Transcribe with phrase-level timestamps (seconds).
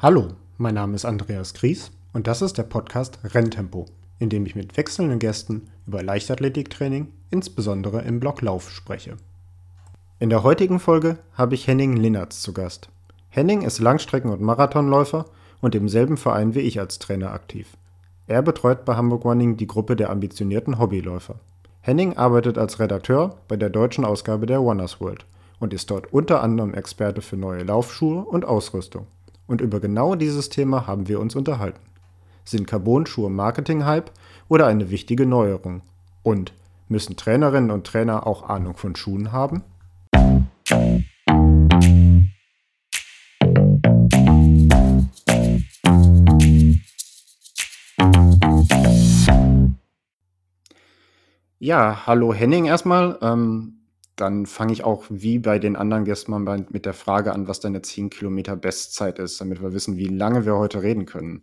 [0.00, 3.86] Hallo, mein Name ist Andreas Gries und das ist der Podcast Renntempo,
[4.20, 9.16] in dem ich mit wechselnden Gästen über Leichtathletiktraining, insbesondere im Block Lauf, spreche.
[10.20, 12.90] In der heutigen Folge habe ich Henning Linnertz zu Gast.
[13.30, 15.24] Henning ist Langstrecken- und Marathonläufer
[15.62, 17.76] und im selben Verein wie ich als Trainer aktiv.
[18.28, 21.40] Er betreut bei Hamburg Running die Gruppe der ambitionierten Hobbyläufer.
[21.80, 25.26] Henning arbeitet als Redakteur bei der deutschen Ausgabe der Runners World
[25.58, 29.08] und ist dort unter anderem Experte für neue Laufschuhe und Ausrüstung.
[29.48, 31.80] Und über genau dieses Thema haben wir uns unterhalten.
[32.44, 34.10] Sind Carbon-Schuhe Marketing-Hype
[34.46, 35.80] oder eine wichtige Neuerung?
[36.22, 36.52] Und
[36.88, 39.64] müssen Trainerinnen und Trainer auch Ahnung von Schuhen haben?
[51.58, 53.18] Ja, hallo Henning erstmal.
[53.22, 53.77] Ähm,
[54.20, 57.60] dann fange ich auch wie bei den anderen Gästen mal mit der Frage an, was
[57.60, 61.42] deine 10 Kilometer Bestzeit ist, damit wir wissen, wie lange wir heute reden können.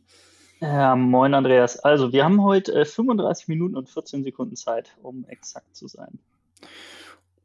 [0.62, 1.80] Ja, moin Andreas.
[1.80, 6.20] Also, wir haben heute äh, 35 Minuten und 14 Sekunden Zeit, um exakt zu sein.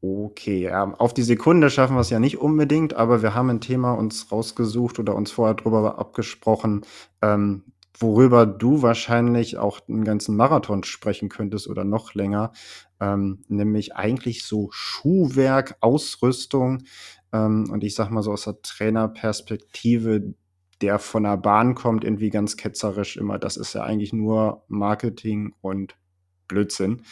[0.03, 3.61] Okay, ja, auf die Sekunde schaffen wir es ja nicht unbedingt, aber wir haben ein
[3.61, 6.87] Thema uns rausgesucht oder uns vorher drüber abgesprochen,
[7.21, 7.65] ähm,
[7.99, 12.53] worüber du wahrscheinlich auch einen ganzen Marathon sprechen könntest oder noch länger,
[13.01, 16.85] ähm, nämlich eigentlich so Schuhwerk, Ausrüstung
[17.33, 20.35] ähm, und ich sag mal so aus der Trainerperspektive,
[20.81, 25.55] der von der Bahn kommt, irgendwie ganz ketzerisch immer, das ist ja eigentlich nur Marketing
[25.61, 25.97] und
[26.49, 27.03] Blödsinn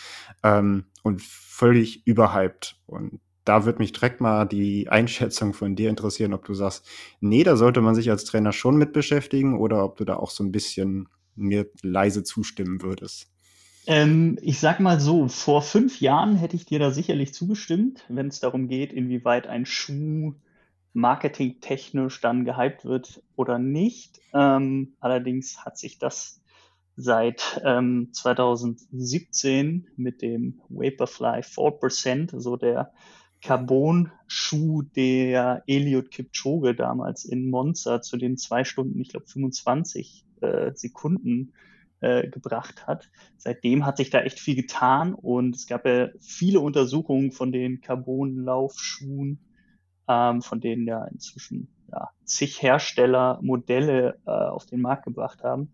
[0.42, 2.76] ähm, und völlig überhyped.
[2.86, 6.86] Und da würde mich direkt mal die Einschätzung von dir interessieren, ob du sagst,
[7.20, 10.30] nee, da sollte man sich als Trainer schon mit beschäftigen oder ob du da auch
[10.30, 13.30] so ein bisschen mir leise zustimmen würdest.
[13.86, 18.28] Ähm, ich sag mal so, vor fünf Jahren hätte ich dir da sicherlich zugestimmt, wenn
[18.28, 20.34] es darum geht, inwieweit ein Schuh
[20.92, 24.20] marketingtechnisch dann gehypt wird oder nicht.
[24.34, 26.42] Ähm, allerdings hat sich das
[26.96, 32.92] seit ähm, 2017 mit dem Vaporfly 4%, so der
[33.42, 40.72] Carbon-Schuh, der Eliud Kipchoge damals in Monza zu den zwei Stunden, ich glaube 25 äh,
[40.74, 41.52] Sekunden
[42.00, 43.10] äh, gebracht hat.
[43.36, 47.80] Seitdem hat sich da echt viel getan und es gab ja viele Untersuchungen von den
[47.80, 49.38] Carbon-Laufschuhen,
[50.08, 55.72] ähm, von denen ja inzwischen ja, zig Hersteller Modelle äh, auf den Markt gebracht haben.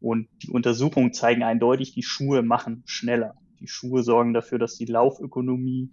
[0.00, 3.34] Und die Untersuchungen zeigen eindeutig, die Schuhe machen schneller.
[3.60, 5.90] Die Schuhe sorgen dafür, dass die Laufökonomie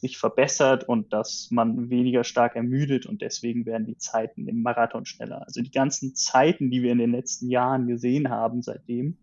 [0.00, 5.04] sich verbessert und dass man weniger stark ermüdet und deswegen werden die Zeiten im Marathon
[5.04, 5.42] schneller.
[5.46, 9.18] Also die ganzen Zeiten, die wir in den letzten Jahren gesehen haben seitdem,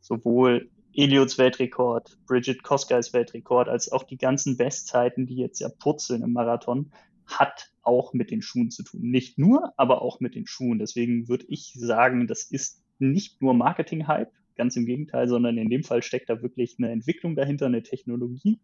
[0.00, 6.22] sowohl Eliots Weltrekord, Bridget Koskais Weltrekord, als auch die ganzen Bestzeiten, die jetzt ja purzeln
[6.22, 6.92] im Marathon,
[7.26, 9.00] hat auch mit den Schuhen zu tun.
[9.02, 10.78] Nicht nur, aber auch mit den Schuhen.
[10.78, 15.82] Deswegen würde ich sagen, das ist nicht nur Marketing-Hype, ganz im Gegenteil, sondern in dem
[15.82, 18.60] Fall steckt da wirklich eine Entwicklung dahinter, eine Technologie,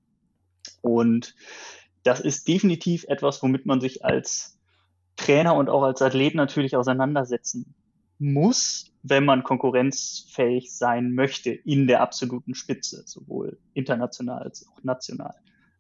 [0.82, 1.34] und
[2.02, 4.58] das ist definitiv etwas, womit man sich als
[5.16, 7.74] Trainer und auch als Athlet natürlich auseinandersetzen
[8.18, 15.34] muss, wenn man konkurrenzfähig sein möchte in der absoluten Spitze, sowohl international als auch national.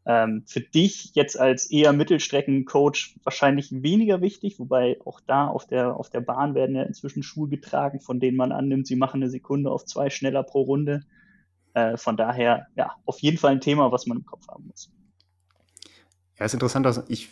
[0.06, 5.96] Ähm, für dich jetzt als eher Mittelstreckencoach wahrscheinlich weniger wichtig, wobei auch da auf der,
[5.96, 9.30] auf der Bahn werden ja inzwischen Schuhe getragen, von denen man annimmt, sie machen eine
[9.30, 11.02] Sekunde auf zwei schneller pro Runde.
[11.74, 14.90] Äh, von daher, ja, auf jeden Fall ein Thema, was man im Kopf haben muss.
[16.38, 17.28] Ja, ist interessant, dass ich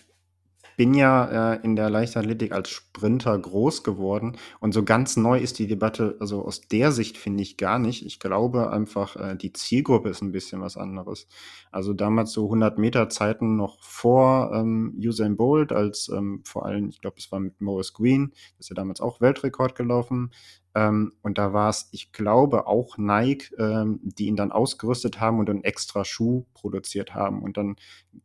[0.79, 5.59] bin ja äh, in der Leichtathletik als Sprinter groß geworden und so ganz neu ist
[5.59, 8.07] die Debatte, also aus der Sicht finde ich gar nicht.
[8.07, 11.27] Ich glaube einfach, äh, die Zielgruppe ist ein bisschen was anderes.
[11.73, 16.89] Also damals so 100 Meter Zeiten noch vor ähm, Usain Bolt, als ähm, vor allem,
[16.91, 20.31] ich glaube, es war mit Morris Green, ist ja damals auch Weltrekord gelaufen.
[20.75, 25.39] Ähm, und da war es, ich glaube, auch Nike, ähm, die ihn dann ausgerüstet haben
[25.39, 27.43] und einen extra Schuh produziert haben.
[27.43, 27.77] Und dann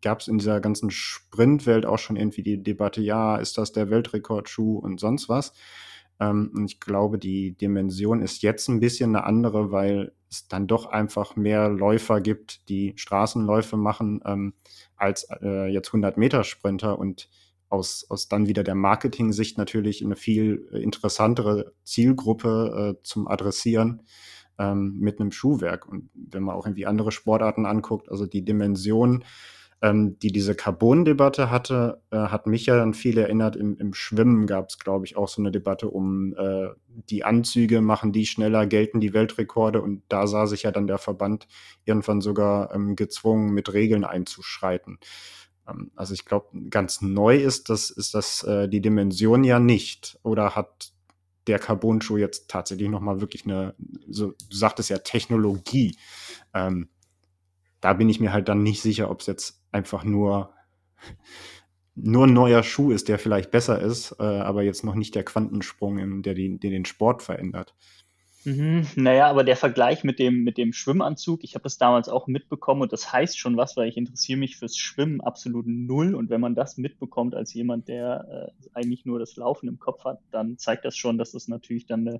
[0.01, 3.89] gab es in dieser ganzen Sprintwelt auch schon irgendwie die Debatte, ja, ist das der
[3.89, 5.53] Weltrekordschuh und sonst was.
[6.19, 10.67] Ähm, und ich glaube, die Dimension ist jetzt ein bisschen eine andere, weil es dann
[10.67, 14.53] doch einfach mehr Läufer gibt, die Straßenläufe machen, ähm,
[14.95, 16.99] als äh, jetzt 100 Meter Sprinter.
[16.99, 17.29] Und
[17.73, 24.03] aus, aus dann wieder der Marketing-Sicht natürlich eine viel interessantere Zielgruppe äh, zum Adressieren
[24.59, 25.87] ähm, mit einem Schuhwerk.
[25.87, 29.25] Und wenn man auch irgendwie andere Sportarten anguckt, also die Dimension,
[29.81, 33.55] ähm, die diese Carbon-Debatte hatte, äh, hat mich ja dann viel erinnert.
[33.55, 36.69] Im, im Schwimmen gab es, glaube ich, auch so eine Debatte um äh,
[37.09, 39.81] die Anzüge, machen die schneller, gelten die Weltrekorde.
[39.81, 41.47] Und da sah sich ja dann der Verband
[41.85, 44.99] irgendwann sogar ähm, gezwungen, mit Regeln einzuschreiten.
[45.67, 50.19] Ähm, also ich glaube, ganz neu ist das, ist das äh, die Dimension ja nicht.
[50.23, 50.93] Oder hat
[51.47, 53.75] der Carbon-Schuh jetzt tatsächlich nochmal wirklich eine,
[54.07, 55.97] so, du sagtest ja Technologie.
[56.53, 56.89] Ähm,
[57.81, 60.53] da bin ich mir halt dann nicht sicher, ob es jetzt einfach nur,
[61.95, 65.25] nur ein neuer Schuh ist, der vielleicht besser ist, äh, aber jetzt noch nicht der
[65.25, 67.75] Quantensprung, im, der, den, der den Sport verändert.
[68.45, 72.27] Mhm, naja, aber der Vergleich mit dem, mit dem Schwimmanzug, ich habe das damals auch
[72.27, 76.13] mitbekommen und das heißt schon was, weil ich interessiere mich fürs Schwimmen absolut null.
[76.13, 80.03] Und wenn man das mitbekommt als jemand, der äh, eigentlich nur das Laufen im Kopf
[80.03, 82.19] hat, dann zeigt das schon, dass das natürlich dann eine,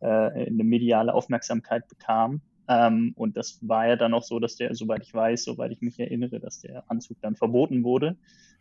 [0.00, 2.42] äh, eine mediale Aufmerksamkeit bekam.
[2.68, 5.80] Ähm, und das war ja dann auch so, dass der, soweit ich weiß, soweit ich
[5.80, 8.16] mich erinnere, dass der Anzug dann verboten wurde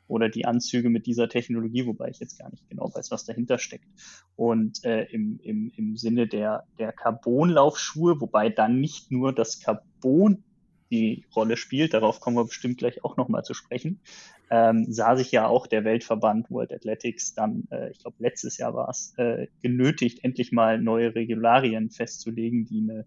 [0.08, 3.58] oder die Anzüge mit dieser Technologie, wobei ich jetzt gar nicht genau weiß, was dahinter
[3.58, 3.88] steckt.
[4.36, 10.44] Und äh, im, im, im Sinne der, der Carbonlaufschuhe, wobei dann nicht nur das Carbon
[10.92, 14.00] die Rolle spielt, darauf kommen wir bestimmt gleich auch nochmal zu sprechen,
[14.52, 18.76] ähm, sah sich ja auch der Weltverband World Athletics dann, äh, ich glaube letztes Jahr
[18.76, 23.06] war es, äh, genötigt, endlich mal neue Regularien festzulegen, die eine,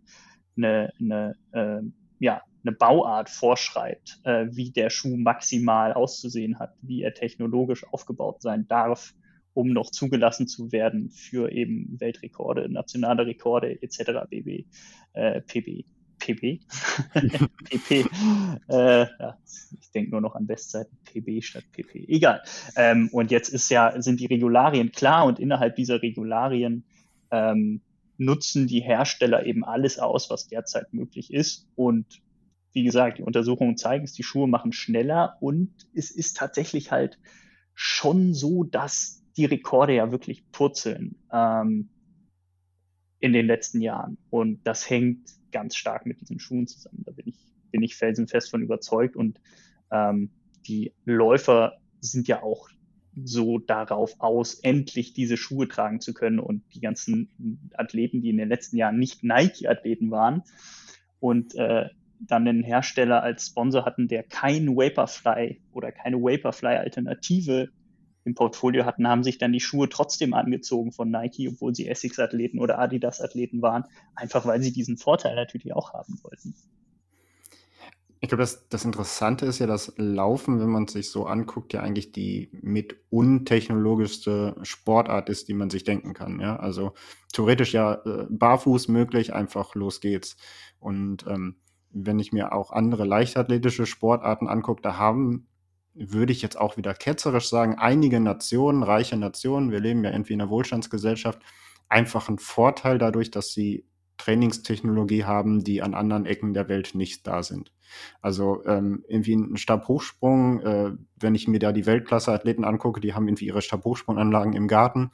[0.57, 1.83] eine, eine äh,
[2.19, 8.43] ja, eine Bauart vorschreibt, äh, wie der Schuh maximal auszusehen hat, wie er technologisch aufgebaut
[8.43, 9.15] sein darf,
[9.55, 14.29] um noch zugelassen zu werden für eben Weltrekorde, nationale Rekorde etc.
[14.29, 14.67] BB,
[15.15, 15.85] äh, PB,
[16.19, 16.61] PB,
[17.65, 18.05] PP.
[18.69, 19.39] Äh, ja,
[19.81, 22.07] ich denke nur noch an Bestzeiten PB statt PP.
[22.09, 22.43] Egal.
[22.77, 26.85] Ähm, und jetzt ist ja sind die Regularien klar und innerhalb dieser Regularien
[27.31, 27.81] ähm,
[28.19, 31.67] nutzen die Hersteller eben alles aus, was derzeit möglich ist.
[31.77, 32.21] Und
[32.73, 37.19] wie gesagt, die Untersuchungen zeigen es, die Schuhe machen schneller und es ist tatsächlich halt
[37.75, 41.91] schon so, dass die Rekorde ja wirklich purzeln ähm,
[43.21, 44.19] in den letzten Jahren.
[44.31, 47.05] Und das hängt ganz stark mit diesen Schuhen zusammen.
[47.05, 47.39] Da bin ich,
[47.71, 49.17] bin ich felsenfest von überzeugt.
[49.17, 49.41] Und
[49.91, 50.31] ähm,
[50.67, 52.69] die Läufer sind ja auch
[53.25, 56.41] so darauf aus, endlich diese Schuhe tragen zu können.
[56.41, 60.43] Und die ganzen Athleten, die in den letzten Jahren nicht Nike-Athleten waren
[61.21, 61.89] und äh,
[62.21, 67.69] dann einen Hersteller als Sponsor hatten, der kein Vaporfly oder keine Vaporfly-Alternative
[68.25, 72.59] im Portfolio hatten, haben sich dann die Schuhe trotzdem angezogen von Nike, obwohl sie Essex-Athleten
[72.59, 73.85] oder Adidas-Athleten waren,
[74.15, 76.55] einfach weil sie diesen Vorteil natürlich auch haben wollten.
[78.21, 81.81] Ich glaube, das, das Interessante ist ja, dass Laufen, wenn man sich so anguckt, ja
[81.81, 86.41] eigentlich die mit untechnologischste Sportart ist, die man sich denken kann.
[86.41, 86.57] Ja?
[86.57, 86.95] Also
[87.33, 90.37] theoretisch ja äh, barfuß möglich, einfach los geht's.
[90.81, 91.57] Und ähm,
[91.91, 95.47] wenn ich mir auch andere leichtathletische Sportarten angucke, da haben,
[95.95, 100.35] würde ich jetzt auch wieder ketzerisch sagen, einige Nationen, reiche Nationen, wir leben ja irgendwie
[100.35, 101.41] in einer Wohlstandsgesellschaft,
[101.89, 103.85] einfach einen Vorteil dadurch, dass sie
[104.19, 107.73] Trainingstechnologie haben, die an anderen Ecken der Welt nicht da sind.
[108.21, 113.29] Also ähm, irgendwie ein Stabhochsprung, äh, wenn ich mir da die Weltklasse-Athleten angucke, die haben
[113.29, 115.11] irgendwie ihre Stabhochsprunganlagen im Garten.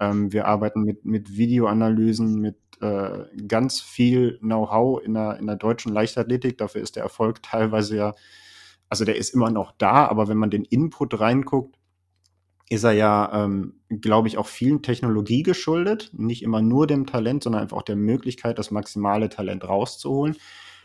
[0.00, 5.56] Ähm, wir arbeiten mit, mit Videoanalysen, mit äh, ganz viel Know-how in der, in der
[5.56, 6.58] deutschen Leichtathletik.
[6.58, 8.14] Dafür ist der Erfolg teilweise ja,
[8.88, 11.78] also der ist immer noch da, aber wenn man den Input reinguckt,
[12.68, 16.10] ist er ja, ähm, glaube ich, auch vielen Technologie geschuldet.
[16.14, 20.36] Nicht immer nur dem Talent, sondern einfach auch der Möglichkeit, das maximale Talent rauszuholen.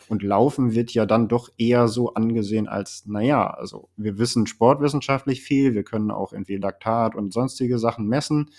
[0.10, 5.42] Und Laufen wird ja dann doch eher so angesehen als, naja, also wir wissen sportwissenschaftlich
[5.42, 8.52] viel, wir können auch irgendwie Laktat und sonstige Sachen messen,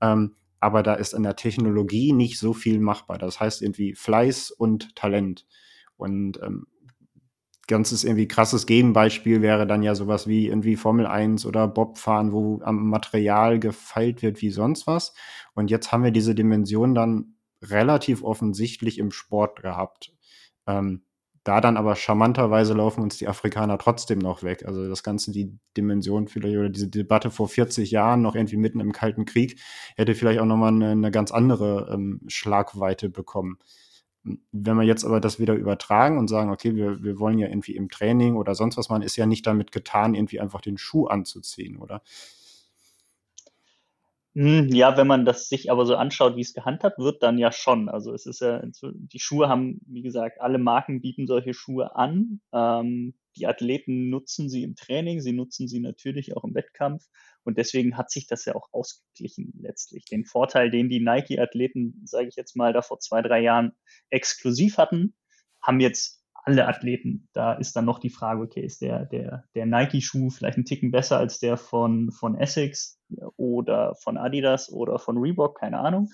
[0.00, 3.18] ähm, aber da ist in der Technologie nicht so viel machbar.
[3.18, 5.46] Das heißt irgendwie Fleiß und Talent.
[5.96, 6.66] Und ähm,
[7.66, 12.60] ganzes irgendwie krasses Gegenbeispiel wäre dann ja sowas wie irgendwie Formel 1 oder Bobfahren, wo
[12.62, 15.14] am Material gefeilt wird wie sonst was.
[15.54, 20.12] Und jetzt haben wir diese Dimension dann relativ offensichtlich im Sport gehabt.
[20.66, 21.02] Ähm,
[21.46, 24.64] da dann aber charmanterweise laufen uns die Afrikaner trotzdem noch weg.
[24.66, 28.80] Also das Ganze, die Dimension vielleicht oder diese Debatte vor 40 Jahren noch irgendwie mitten
[28.80, 29.60] im Kalten Krieg,
[29.94, 33.58] hätte vielleicht auch nochmal eine, eine ganz andere ähm, Schlagweite bekommen.
[34.50, 37.76] Wenn wir jetzt aber das wieder übertragen und sagen, okay, wir, wir wollen ja irgendwie
[37.76, 41.06] im Training oder sonst was machen, ist ja nicht damit getan, irgendwie einfach den Schuh
[41.06, 42.02] anzuziehen, oder?
[44.36, 47.52] Hm, ja, wenn man das sich aber so anschaut, wie es gehandhabt wird, dann ja
[47.52, 47.88] schon.
[47.88, 52.42] Also es ist ja, die Schuhe haben, wie gesagt, alle Marken bieten solche Schuhe an.
[52.52, 57.06] Ähm, die Athleten nutzen sie im Training, sie nutzen sie natürlich auch im Wettkampf.
[57.44, 60.04] Und deswegen hat sich das ja auch ausgeglichen letztlich.
[60.04, 63.72] Den Vorteil, den die Nike-Athleten, sage ich jetzt mal, da vor zwei, drei Jahren
[64.10, 65.14] exklusiv hatten,
[65.62, 66.15] haben jetzt
[66.46, 67.28] alle Athleten.
[67.32, 70.92] Da ist dann noch die Frage, okay, ist der, der, der Nike-Schuh vielleicht ein Ticken
[70.92, 73.00] besser als der von, von Essex
[73.36, 76.10] oder von Adidas oder von Reebok, keine Ahnung.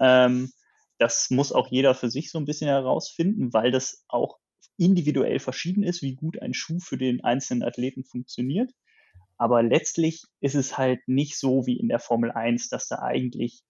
[0.00, 0.50] Ähm,
[0.98, 4.38] das muss auch jeder für sich so ein bisschen herausfinden, weil das auch
[4.76, 8.72] individuell verschieden ist, wie gut ein Schuh für den einzelnen Athleten funktioniert.
[9.36, 13.62] Aber letztlich ist es halt nicht so wie in der Formel 1, dass da eigentlich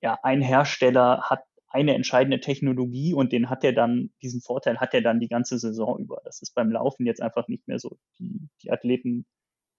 [0.00, 4.92] ja, ein Hersteller hat eine entscheidende Technologie und den hat er dann, diesen Vorteil hat
[4.94, 6.20] er dann die ganze Saison über.
[6.24, 7.98] Das ist beim Laufen jetzt einfach nicht mehr so.
[8.18, 9.26] Die, die Athleten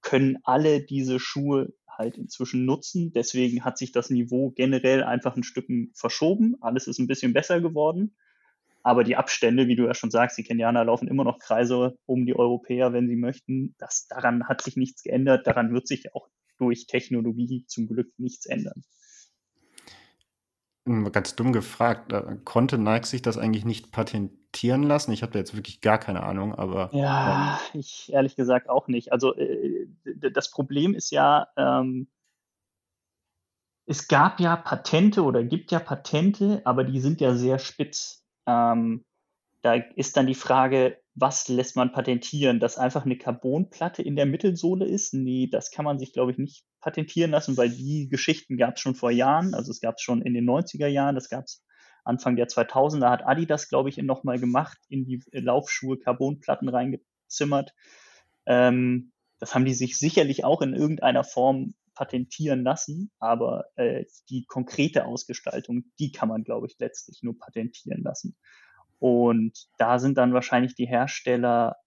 [0.01, 3.13] können alle diese Schuhe halt inzwischen nutzen.
[3.13, 6.55] Deswegen hat sich das Niveau generell einfach ein Stück verschoben.
[6.62, 8.15] Alles ist ein bisschen besser geworden.
[8.81, 12.25] Aber die Abstände, wie du ja schon sagst, die Kenianer laufen immer noch Kreise um
[12.25, 13.75] die Europäer, wenn sie möchten.
[13.77, 15.47] Das, daran hat sich nichts geändert.
[15.47, 18.83] Daran wird sich auch durch Technologie zum Glück nichts ändern.
[20.85, 25.13] Ganz dumm gefragt, äh, konnte Nike sich das eigentlich nicht patentieren lassen?
[25.13, 26.89] Ich habe da jetzt wirklich gar keine Ahnung, aber.
[26.93, 29.13] Ja, ähm, ich ehrlich gesagt auch nicht.
[29.13, 32.09] Also äh, das Problem ist ja, ähm,
[33.85, 38.25] es gab ja Patente oder gibt ja Patente, aber die sind ja sehr spitz.
[38.45, 39.05] Ähm,
[39.61, 42.59] da ist dann die Frage, was lässt man patentieren?
[42.59, 45.13] Dass einfach eine Carbonplatte in der Mittelsohle ist?
[45.13, 48.81] Nee, das kann man sich, glaube ich, nicht patentieren lassen, weil die Geschichten gab es
[48.81, 49.53] schon vor Jahren.
[49.53, 51.63] Also es gab es schon in den 90er Jahren, das gab es
[52.03, 57.73] Anfang der 2000er, hat Adidas, glaube ich, nochmal gemacht, in die Laufschuhe Carbonplatten reingezimmert.
[58.45, 64.45] Ähm, das haben die sich sicherlich auch in irgendeiner Form patentieren lassen, aber äh, die
[64.45, 68.35] konkrete Ausgestaltung, die kann man, glaube ich, letztlich nur patentieren lassen.
[68.99, 71.77] Und da sind dann wahrscheinlich die Hersteller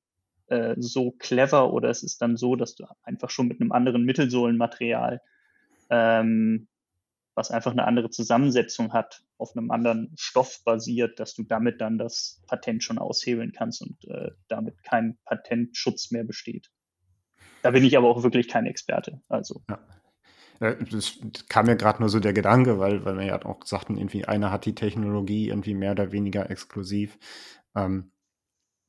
[0.48, 4.04] äh, so clever oder es ist dann so, dass du einfach schon mit einem anderen
[4.04, 5.20] Mittelsohlenmaterial,
[5.90, 6.68] ähm,
[7.34, 11.98] was einfach eine andere Zusammensetzung hat, auf einem anderen Stoff basiert, dass du damit dann
[11.98, 16.70] das Patent schon aushebeln kannst und äh, damit kein Patentschutz mehr besteht.
[17.62, 19.20] Da bin ich aber auch wirklich kein Experte.
[19.28, 19.62] Also.
[19.68, 19.78] Ja.
[20.58, 21.18] Das
[21.50, 24.50] kam mir gerade nur so der Gedanke, weil, weil wir ja auch sagten, irgendwie einer
[24.50, 27.18] hat die Technologie irgendwie mehr oder weniger exklusiv.
[27.74, 28.10] Ähm,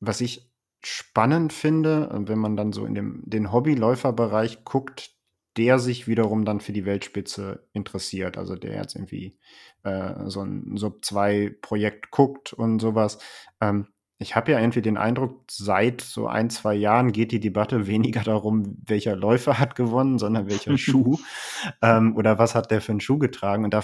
[0.00, 0.47] was ich
[0.88, 5.12] spannend finde, wenn man dann so in dem, den Hobbyläuferbereich guckt,
[5.58, 8.38] der sich wiederum dann für die Weltspitze interessiert.
[8.38, 9.36] Also der jetzt irgendwie
[9.82, 13.18] äh, so ein Sub-2-Projekt guckt und sowas.
[13.60, 17.86] Ähm, ich habe ja irgendwie den Eindruck, seit so ein, zwei Jahren geht die Debatte
[17.88, 21.18] weniger darum, welcher Läufer hat gewonnen, sondern welcher Schuh
[21.82, 23.64] ähm, oder was hat der für einen Schuh getragen.
[23.64, 23.82] Und da,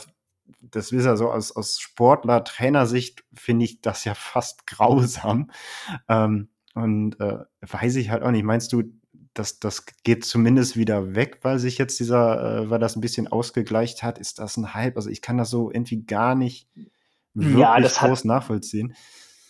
[0.61, 5.51] das ist ja so aus, aus Sportler, Trainersicht finde ich das ja fast grausam.
[6.09, 8.45] Ähm, und äh, weiß ich halt auch nicht.
[8.45, 8.83] Meinst du,
[9.33, 13.29] dass das geht zumindest wieder weg, weil sich jetzt dieser, äh, weil das ein bisschen
[13.29, 14.19] ausgegleicht hat?
[14.19, 14.97] Ist das ein Hype?
[14.97, 16.69] Also ich kann das so irgendwie gar nicht
[17.35, 18.95] wirklich ja, groß hat, nachvollziehen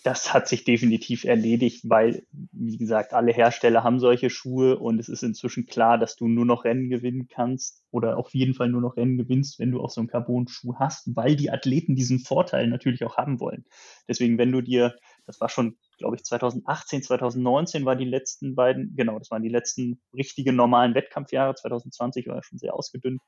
[0.05, 5.09] das hat sich definitiv erledigt, weil, wie gesagt, alle Hersteller haben solche Schuhe und es
[5.09, 8.83] ist inzwischen klar, dass du nur noch Rennen gewinnen kannst oder auf jeden Fall nur
[8.83, 12.69] noch Rennen gewinnst, wenn du auch so einen Carbon-Schuh hast, weil die Athleten diesen Vorteil
[12.69, 13.65] natürlich auch haben wollen.
[14.07, 18.95] Deswegen, wenn du dir, das war schon, glaube ich, 2018, 2019 war die letzten beiden,
[18.97, 23.21] genau, das waren die letzten richtigen normalen Wettkampfjahre, 2020 war ja schon sehr ausgedünnt.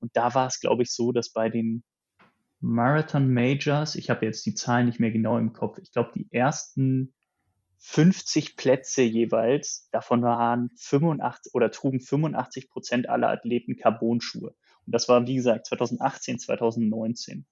[0.00, 1.82] Und da war es, glaube ich, so, dass bei den
[2.60, 6.28] Marathon Majors, ich habe jetzt die Zahlen nicht mehr genau im Kopf, ich glaube, die
[6.30, 7.14] ersten
[7.78, 14.54] 50 Plätze jeweils, davon waren 85 oder trugen 85 Prozent aller Athleten Carbon-Schuhe.
[14.86, 17.46] Und das war, wie gesagt, 2018, 2019.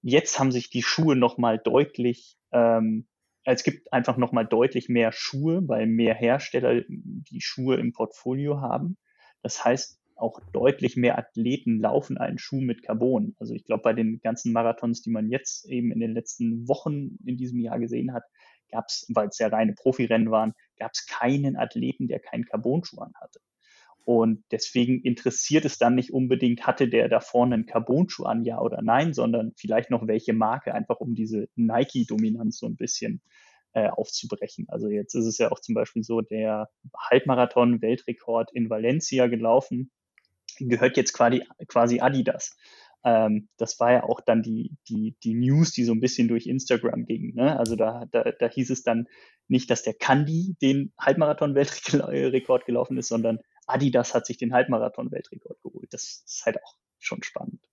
[0.00, 3.06] Jetzt haben sich die Schuhe nochmal deutlich, ähm,
[3.54, 8.96] es gibt einfach nochmal deutlich mehr Schuhe, weil mehr Hersteller die Schuhe im Portfolio haben.
[9.42, 13.36] Das heißt, auch deutlich mehr Athleten laufen einen Schuh mit Carbon.
[13.38, 17.18] Also ich glaube, bei den ganzen Marathons, die man jetzt eben in den letzten Wochen
[17.24, 18.24] in diesem Jahr gesehen hat,
[18.70, 22.98] gab es, weil es ja reine Profirennen waren, gab es keinen Athleten, der keinen Carbon-Schuh
[22.98, 23.40] anhatte.
[24.06, 28.60] Und deswegen interessiert es dann nicht unbedingt, hatte der da vorne einen Carbon-Schuh an, ja
[28.60, 33.20] oder nein, sondern vielleicht noch welche Marke, einfach um diese Nike-Dominanz so ein bisschen
[33.72, 34.66] äh, aufzubrechen.
[34.68, 39.90] Also jetzt ist es ja auch zum Beispiel so, der Halbmarathon-Weltrekord in Valencia gelaufen
[40.60, 42.56] gehört jetzt quasi, quasi Adidas.
[43.04, 46.46] Ähm, das war ja auch dann die, die, die News, die so ein bisschen durch
[46.46, 47.34] Instagram ging.
[47.34, 47.58] Ne?
[47.58, 49.08] Also da, da, da hieß es dann
[49.48, 55.92] nicht, dass der Kandi den Halbmarathon-Weltrekord gelaufen ist, sondern Adidas hat sich den Halbmarathon-Weltrekord geholt.
[55.92, 57.66] Das ist halt auch schon spannend.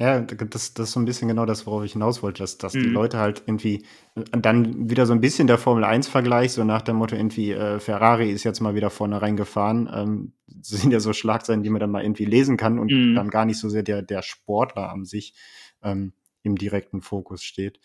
[0.00, 2.72] Ja, das, das ist so ein bisschen genau das, worauf ich hinaus wollte, dass, dass
[2.72, 2.84] mhm.
[2.84, 6.80] die Leute halt irgendwie äh, dann wieder so ein bisschen der Formel 1-Vergleich, so nach
[6.80, 9.90] dem Motto, irgendwie äh, Ferrari ist jetzt mal wieder vorne reingefahren.
[9.92, 13.14] Ähm, sind ja so Schlagzeilen, die man dann mal irgendwie lesen kann und mhm.
[13.14, 15.34] dann gar nicht so sehr der, der Sportler an sich
[15.82, 17.78] ähm, im direkten Fokus steht.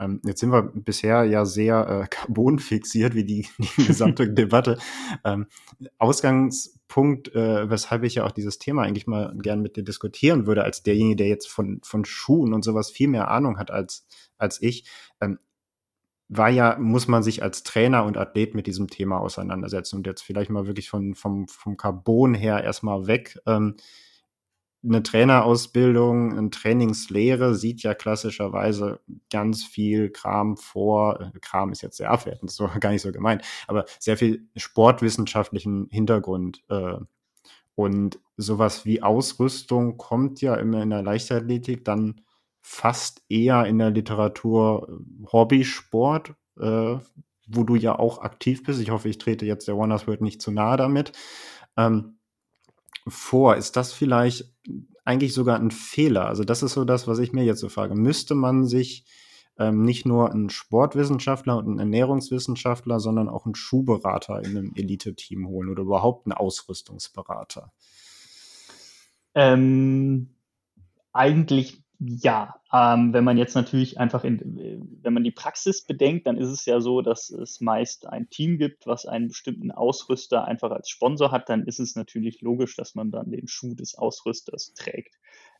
[0.00, 4.78] Ähm, jetzt sind wir bisher ja sehr äh, Carbon fixiert, wie die, die gesamte Debatte.
[5.24, 5.46] Ähm,
[5.98, 10.64] Ausgangspunkt, äh, weshalb ich ja auch dieses Thema eigentlich mal gern mit dir diskutieren würde,
[10.64, 14.06] als derjenige, der jetzt von, von Schuhen und sowas viel mehr Ahnung hat als,
[14.38, 14.88] als ich,
[15.20, 15.38] ähm,
[16.32, 20.22] war ja, muss man sich als Trainer und Athlet mit diesem Thema auseinandersetzen und jetzt
[20.22, 23.38] vielleicht mal wirklich von, vom, vom Carbon her erstmal weg.
[23.46, 23.76] Ähm,
[24.82, 31.20] eine Trainerausbildung, eine Trainingslehre sieht ja klassischerweise ganz viel Kram vor.
[31.20, 35.88] Äh, Kram ist jetzt sehr abwertend, so gar nicht so gemeint, aber sehr viel sportwissenschaftlichen
[35.90, 36.62] Hintergrund.
[36.68, 36.98] Äh,
[37.74, 42.20] und sowas wie Ausrüstung kommt ja immer in der Leichtathletik dann
[42.60, 46.96] fast eher in der Literatur äh, Hobbysport, äh,
[47.46, 48.80] wo du ja auch aktiv bist.
[48.80, 51.12] Ich hoffe, ich trete jetzt der Wonders World nicht zu nahe damit.
[51.76, 52.19] Ähm,
[53.06, 53.56] vor.
[53.56, 54.52] Ist das vielleicht
[55.04, 56.26] eigentlich sogar ein Fehler?
[56.26, 57.94] Also das ist so das, was ich mir jetzt so frage.
[57.94, 59.04] Müsste man sich
[59.58, 65.48] ähm, nicht nur einen Sportwissenschaftler und einen Ernährungswissenschaftler, sondern auch einen Schuhberater in einem Elite-Team
[65.48, 67.72] holen oder überhaupt einen Ausrüstungsberater?
[69.34, 70.34] Ähm,
[71.12, 74.40] eigentlich ja, ähm, wenn man jetzt natürlich einfach in,
[75.02, 78.56] wenn man die Praxis bedenkt, dann ist es ja so, dass es meist ein Team
[78.56, 82.94] gibt, was einen bestimmten Ausrüster einfach als Sponsor hat, dann ist es natürlich logisch, dass
[82.94, 85.16] man dann den Schuh des Ausrüsters trägt.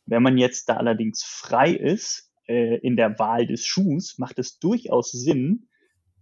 [0.07, 4.57] Wenn man jetzt da allerdings frei ist äh, in der Wahl des Schuhs, macht es
[4.57, 5.67] durchaus Sinn,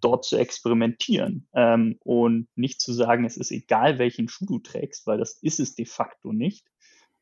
[0.02, 5.08] dort zu experimentieren ähm, und nicht zu sagen, es ist egal, welchen Schuh du trägst,
[5.08, 6.66] weil das ist es de facto nicht.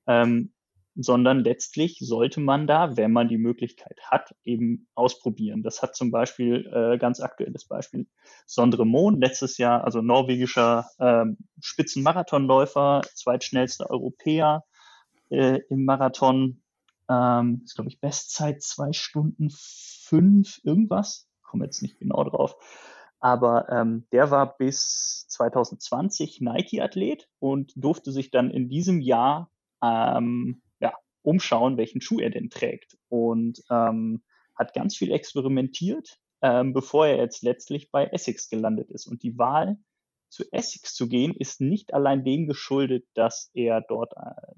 [0.08, 0.52] Ähm,
[1.00, 5.62] sondern letztlich sollte man da, wenn man die Möglichkeit hat, eben ausprobieren.
[5.62, 8.08] Das hat zum Beispiel äh, ganz aktuelles Beispiel
[8.48, 14.66] Sondre Mohn letztes Jahr, also norwegischer ähm, Spitzenmarathonläufer, zweitschnellster Europäer
[15.30, 16.62] äh, im Marathon,
[17.10, 22.56] ähm, ist glaube ich Bestzeit zwei Stunden fünf irgendwas, komme jetzt nicht genau drauf.
[23.20, 29.50] Aber ähm, der war bis 2020 Nike-Athlet und durfte sich dann in diesem Jahr
[29.82, 30.62] ähm,
[31.22, 32.98] umschauen, welchen Schuh er denn trägt.
[33.10, 34.24] Und ähm,
[34.56, 39.08] hat ganz viel experimentiert, ähm, bevor er jetzt letztlich bei Essex gelandet ist.
[39.08, 39.78] Und die Wahl,
[40.30, 44.54] zu Essex zu gehen, ist nicht allein dem geschuldet, dass er dort äh,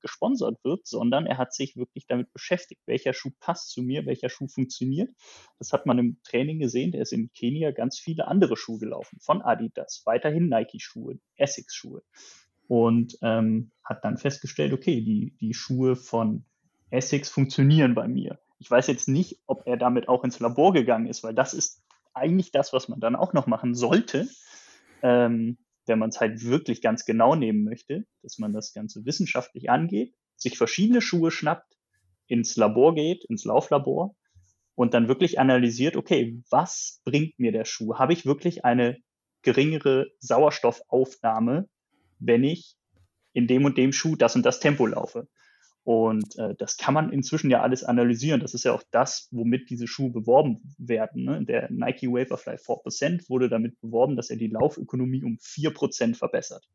[0.00, 4.28] gesponsert wird, sondern er hat sich wirklich damit beschäftigt, welcher Schuh passt zu mir, welcher
[4.28, 5.10] Schuh funktioniert.
[5.58, 6.92] Das hat man im Training gesehen.
[6.92, 12.02] Der ist in Kenia ganz viele andere Schuhe gelaufen, von Adidas, weiterhin Nike-Schuhe, Essex-Schuhe
[12.68, 16.44] und ähm, hat dann festgestellt, okay, die, die Schuhe von
[16.90, 18.38] Essex funktionieren bei mir.
[18.58, 21.82] Ich weiß jetzt nicht, ob er damit auch ins Labor gegangen ist, weil das ist
[22.14, 24.28] eigentlich das, was man dann auch noch machen sollte,
[25.02, 29.70] ähm, wenn man es halt wirklich ganz genau nehmen möchte, dass man das Ganze wissenschaftlich
[29.70, 31.76] angeht, sich verschiedene Schuhe schnappt,
[32.26, 34.16] ins Labor geht, ins Lauflabor
[34.74, 37.96] und dann wirklich analysiert, okay, was bringt mir der Schuh?
[37.96, 38.98] Habe ich wirklich eine
[39.42, 41.68] geringere Sauerstoffaufnahme
[42.18, 42.76] wenn ich
[43.32, 45.28] in dem und dem Schuh das und das Tempo laufe.
[45.84, 48.40] Und äh, das kann man inzwischen ja alles analysieren.
[48.40, 51.24] Das ist ja auch das, womit diese Schuhe beworben werden.
[51.24, 51.44] Ne?
[51.44, 56.68] Der Nike Vaporfly 4% wurde damit beworben, dass er die Laufökonomie um 4% verbessert.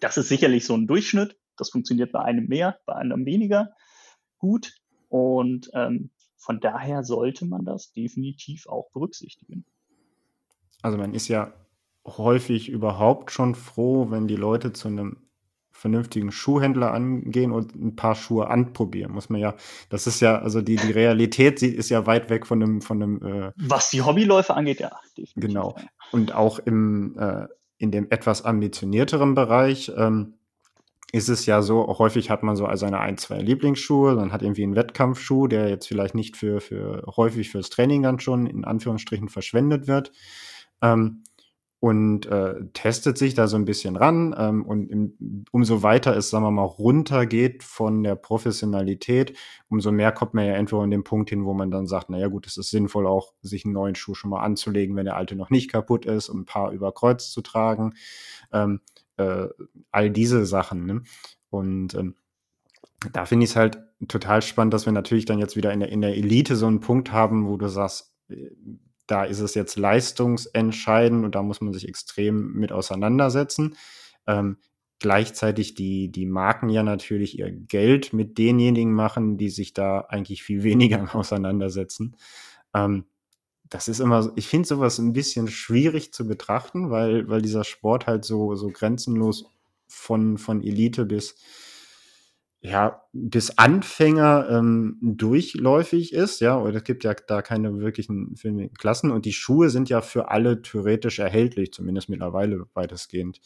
[0.00, 1.38] Das ist sicherlich so ein Durchschnitt.
[1.56, 3.74] Das funktioniert bei einem mehr, bei einem weniger
[4.38, 4.74] gut.
[5.08, 9.64] Und ähm, von daher sollte man das definitiv auch berücksichtigen.
[10.82, 11.52] Also man ist ja
[12.06, 15.26] häufig überhaupt schon froh, wenn die Leute zu einem
[15.72, 19.12] vernünftigen Schuhhändler angehen und ein paar Schuhe anprobieren.
[19.12, 19.54] Muss man ja,
[19.90, 23.22] das ist ja, also die, die Realität ist ja weit weg von dem, von dem
[23.22, 24.90] äh, Was die Hobbyläufe angeht, ja.
[25.16, 25.34] Definitiv.
[25.36, 25.76] Genau.
[26.12, 27.46] Und auch im, äh,
[27.78, 30.34] in dem etwas ambitionierteren Bereich ähm,
[31.12, 34.64] ist es ja so, häufig hat man so seine ein, zwei Lieblingsschuhe, man hat irgendwie
[34.64, 39.28] einen Wettkampfschuh, der jetzt vielleicht nicht für, für häufig fürs Training dann schon in Anführungsstrichen
[39.28, 40.10] verschwendet wird.
[40.82, 41.22] Ähm,
[41.78, 44.34] und äh, testet sich da so ein bisschen ran.
[44.36, 49.36] Ähm, und im, umso weiter es, sagen wir mal, runtergeht von der Professionalität,
[49.68, 52.28] umso mehr kommt man ja entweder an den Punkt hin, wo man dann sagt, naja
[52.28, 55.36] gut, es ist sinnvoll auch, sich einen neuen Schuh schon mal anzulegen, wenn der alte
[55.36, 57.94] noch nicht kaputt ist, um ein paar über Kreuz zu tragen.
[58.52, 58.80] Ähm,
[59.18, 59.48] äh,
[59.90, 60.86] all diese Sachen.
[60.86, 61.02] Ne?
[61.50, 62.16] Und ähm,
[63.12, 65.90] da finde ich es halt total spannend, dass wir natürlich dann jetzt wieder in der,
[65.90, 68.50] in der Elite so einen Punkt haben, wo du sagst, äh,
[69.06, 73.76] da ist es jetzt leistungsentscheidend und da muss man sich extrem mit auseinandersetzen.
[74.26, 74.58] Ähm,
[74.98, 80.42] gleichzeitig die, die Marken ja natürlich ihr Geld mit denjenigen machen, die sich da eigentlich
[80.42, 82.16] viel weniger auseinandersetzen.
[82.74, 83.04] Ähm,
[83.68, 88.06] das ist immer, ich finde sowas ein bisschen schwierig zu betrachten, weil, weil dieser Sport
[88.06, 89.46] halt so, so grenzenlos
[89.88, 91.36] von, von Elite bis,
[92.66, 98.34] ja, bis Anfänger ähm, durchläufig ist, ja, oder es gibt ja da keine wirklichen
[98.76, 103.40] Klassen und die Schuhe sind ja für alle theoretisch erhältlich, zumindest mittlerweile weitestgehend.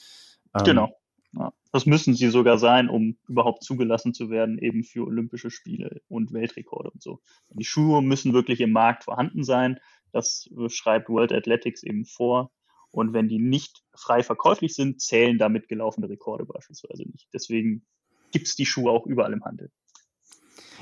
[0.55, 0.97] Ähm, genau.
[1.33, 6.01] Ja, das müssen sie sogar sein, um überhaupt zugelassen zu werden, eben für Olympische Spiele
[6.09, 7.21] und Weltrekorde und so.
[7.51, 9.79] Die Schuhe müssen wirklich im Markt vorhanden sein.
[10.13, 12.51] Das schreibt World Athletics eben vor.
[12.91, 17.29] Und wenn die nicht frei verkäuflich sind, zählen damit gelaufene Rekorde beispielsweise nicht.
[17.33, 17.87] Deswegen
[18.33, 19.71] gibt es die Schuhe auch überall im Handel.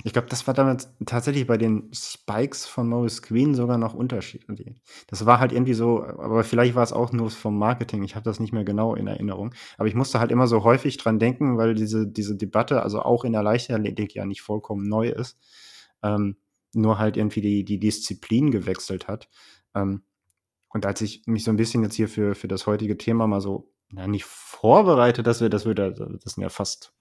[0.04, 4.80] Ich glaube, das war damals tatsächlich bei den Spikes von Maurice Queen sogar noch unterschiedlich.
[5.08, 8.04] Das war halt irgendwie so, aber vielleicht war es auch nur vom Marketing.
[8.04, 9.54] Ich habe das nicht mehr genau in Erinnerung.
[9.76, 13.24] Aber ich musste halt immer so häufig dran denken, weil diese, diese Debatte, also auch
[13.24, 15.36] in der Leichtathletik ja nicht vollkommen neu ist,
[16.02, 16.36] ähm,
[16.74, 19.28] nur halt irgendwie die, die Disziplin gewechselt hat.
[19.74, 20.02] Ähm,
[20.68, 23.40] und als ich mich so ein bisschen jetzt hier für, für das heutige Thema mal
[23.40, 26.92] so, na, nicht vorbereitet, dass wir, das würde, das sind ja fast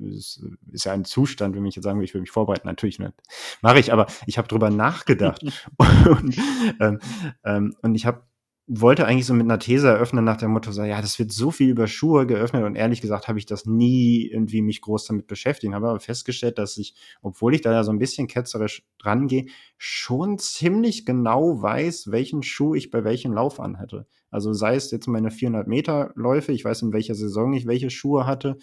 [0.00, 2.98] ist, ist ja ein Zustand, wenn ich jetzt sagen will, ich will mich vorbereiten, natürlich
[2.98, 3.14] nicht.
[3.60, 5.42] Mache ich, aber ich habe drüber nachgedacht.
[5.78, 6.36] und,
[6.80, 6.98] ähm,
[7.44, 8.22] ähm, und ich habe
[8.68, 11.50] wollte eigentlich so mit einer These eröffnen nach dem Motto, so, ja, das wird so
[11.50, 15.26] viel über Schuhe geöffnet und ehrlich gesagt habe ich das nie irgendwie mich groß damit
[15.26, 19.46] beschäftigt, habe aber festgestellt, dass ich, obwohl ich da ja so ein bisschen ketzerisch rangehe,
[19.78, 24.06] schon ziemlich genau weiß, welchen Schuh ich bei welchem Lauf anhatte.
[24.30, 27.90] Also sei es jetzt meine 400 Meter Läufe, ich weiß in welcher Saison ich welche
[27.90, 28.58] Schuhe hatte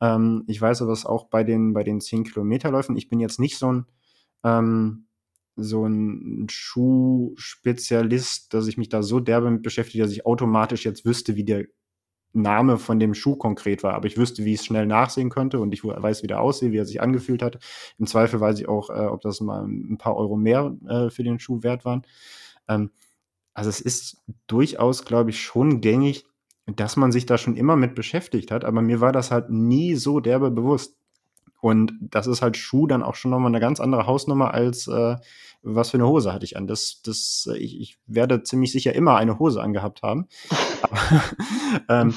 [0.00, 2.96] ähm, ich weiß aber es auch bei den, bei den 10 Kilometerläufen.
[2.96, 3.86] Ich bin jetzt nicht so ein,
[4.44, 5.06] ähm,
[5.56, 11.04] so ein Schuhspezialist, dass ich mich da so derbe mit beschäftige, dass ich automatisch jetzt
[11.04, 11.66] wüsste, wie der
[12.32, 13.94] Name von dem Schuh konkret war.
[13.94, 16.72] Aber ich wüsste, wie ich es schnell nachsehen könnte und ich weiß, wie der aussieht,
[16.72, 17.58] wie er sich angefühlt hat.
[17.98, 21.24] Im Zweifel weiß ich auch, äh, ob das mal ein paar Euro mehr äh, für
[21.24, 22.02] den Schuh wert waren.
[22.68, 22.90] Ähm,
[23.52, 26.24] also es ist durchaus, glaube ich, schon gängig,
[26.76, 29.94] dass man sich da schon immer mit beschäftigt hat, aber mir war das halt nie
[29.94, 30.99] so derbe bewusst.
[31.60, 35.16] Und das ist halt Schuh dann auch schon nochmal eine ganz andere Hausnummer als äh,
[35.62, 36.66] was für eine Hose hatte ich an.
[36.66, 40.26] Das, das, ich, ich werde ziemlich sicher immer eine Hose angehabt haben.
[41.88, 42.14] ähm,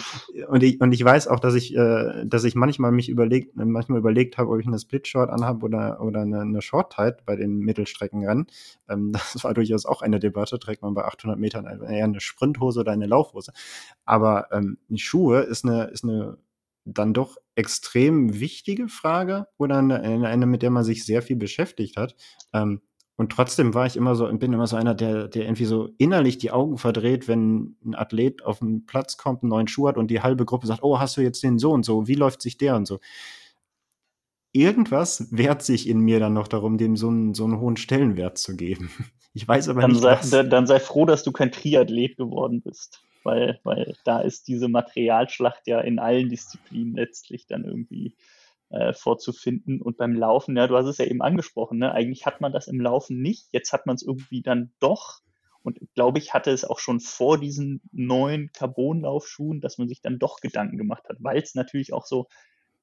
[0.47, 3.99] und, ich, und ich weiß auch, dass ich, äh, dass ich manchmal mich überlegt, manchmal
[3.99, 8.47] überlegt habe, ob ich eine Split-Short anhabe oder, oder eine, eine Short-Tight bei den Mittelstreckenrennen.
[8.88, 10.58] Ähm, das war durchaus auch eine Debatte.
[10.58, 13.51] Trägt man bei 800 Metern eher eine Sprinthose oder eine Laufhose?
[14.06, 16.38] Aber ähm, Schuhe ist eine, ist eine
[16.86, 21.98] dann doch extrem wichige Frage oder eine, eine, mit der man sich sehr viel beschäftigt
[21.98, 22.15] hat.
[22.52, 22.82] Ähm,
[23.15, 26.39] und trotzdem war ich immer so, bin immer so einer, der, der irgendwie so innerlich
[26.39, 30.10] die Augen verdreht, wenn ein Athlet auf den Platz kommt, einen neuen Schuh hat und
[30.10, 32.58] die halbe Gruppe sagt, oh, hast du jetzt den so und so, wie läuft sich
[32.58, 33.00] der und so.
[34.52, 38.38] Irgendwas wehrt sich in mir dann noch darum, dem so einen, so einen hohen Stellenwert
[38.38, 38.89] zu geben.
[39.36, 40.30] Ich weiß aber dann nicht, sei, was.
[40.30, 45.68] Dann sei froh, dass du kein Triathlet geworden bist weil, weil da ist diese Materialschlacht
[45.68, 48.16] ja in allen Disziplinen letztlich dann irgendwie
[48.70, 49.82] äh, vorzufinden.
[49.82, 51.92] Und beim Laufen, ja, du hast es ja eben angesprochen, ne?
[51.92, 55.20] eigentlich hat man das im Laufen nicht, jetzt hat man es irgendwie dann doch.
[55.62, 60.20] Und glaube ich, hatte es auch schon vor diesen neuen Carbon-Laufschuhen, dass man sich dann
[60.20, 62.28] doch Gedanken gemacht hat, weil es natürlich auch so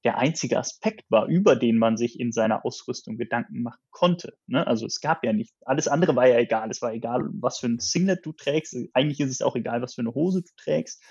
[0.04, 4.36] der einzige Aspekt war, über den man sich in seiner Ausrüstung Gedanken machen konnte.
[4.46, 4.66] Ne?
[4.66, 6.70] Also es gab ja nicht, alles andere war ja egal.
[6.70, 8.76] Es war egal, was für ein Singlet du trägst.
[8.94, 11.02] Eigentlich ist es auch egal, was für eine Hose du trägst.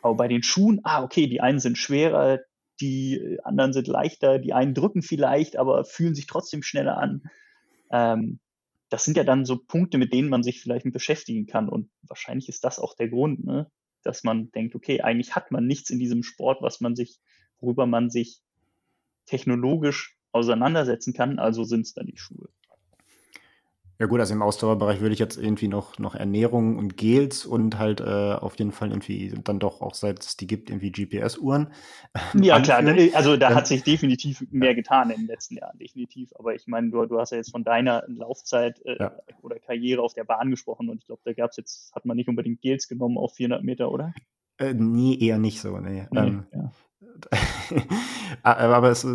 [0.00, 2.38] Aber bei den Schuhen, ah, okay, die einen sind schwerer,
[2.80, 7.22] die anderen sind leichter, die einen drücken vielleicht, aber fühlen sich trotzdem schneller an.
[7.90, 8.38] Ähm,
[8.88, 11.68] das sind ja dann so Punkte, mit denen man sich vielleicht beschäftigen kann.
[11.68, 13.70] Und wahrscheinlich ist das auch der Grund, ne?
[14.02, 17.18] dass man denkt, okay, eigentlich hat man nichts in diesem Sport, was man sich
[17.60, 18.40] worüber man sich
[19.26, 22.48] technologisch auseinandersetzen kann, also sind es dann die Schuhe.
[24.00, 27.80] Ja gut, also im Ausdauerbereich würde ich jetzt irgendwie noch, noch Ernährung und Gels und
[27.80, 31.72] halt äh, auf jeden Fall irgendwie dann doch auch seit es die gibt, irgendwie GPS-Uhren.
[32.40, 32.94] Ja anführen.
[32.94, 36.30] klar, also da hat sich definitiv mehr getan in den letzten Jahren, definitiv.
[36.38, 39.16] Aber ich meine, du, du hast ja jetzt von deiner Laufzeit äh, ja.
[39.42, 42.16] oder Karriere auf der Bahn gesprochen und ich glaube, da gab es jetzt, hat man
[42.16, 44.14] nicht unbedingt Gels genommen auf 400 Meter, oder?
[44.58, 46.06] Äh, nie, eher nicht so, nee.
[46.12, 46.70] nee ähm, ja.
[48.42, 49.06] aber es,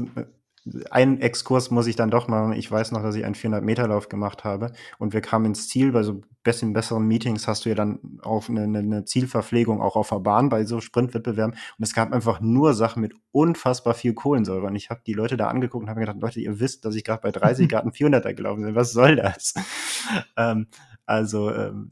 [0.92, 2.54] ein Exkurs muss ich dann doch machen.
[2.54, 5.92] Ich weiß noch, dass ich einen 400-Meter-Lauf gemacht habe und wir kamen ins Ziel.
[5.92, 10.10] Bei so bisschen besseren Meetings hast du ja dann auch eine, eine Zielverpflegung auch auf
[10.10, 11.54] der Bahn bei so Sprintwettbewerben.
[11.54, 14.68] Und es gab einfach nur Sachen mit unfassbar viel Kohlensäure.
[14.68, 17.04] Und ich habe die Leute da angeguckt und habe gedacht, Leute, ihr wisst, dass ich
[17.04, 18.76] gerade bei 30 Grad 400er gelaufen bin.
[18.76, 19.54] Was soll das?
[20.38, 20.68] ähm,
[21.06, 21.92] also ähm,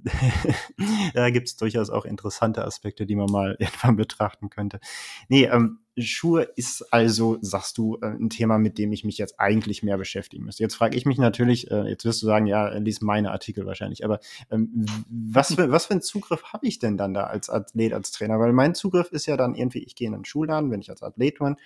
[1.14, 4.80] da gibt es durchaus auch interessante Aspekte, die man mal irgendwann betrachten könnte.
[5.28, 9.40] Nee, ähm, Schuhe ist also, sagst du, äh, ein Thema, mit dem ich mich jetzt
[9.40, 10.64] eigentlich mehr beschäftigen müsste.
[10.64, 14.06] Jetzt frage ich mich natürlich, äh, jetzt wirst du sagen, ja, lies meine Artikel wahrscheinlich,
[14.06, 17.94] aber ähm, was, für, was für einen Zugriff habe ich denn dann da als Athlet,
[17.94, 18.40] als Trainer?
[18.40, 21.04] Weil mein Zugriff ist ja dann irgendwie, ich gehe in einen Schulladen, wenn ich als
[21.04, 21.58] Athlet bin,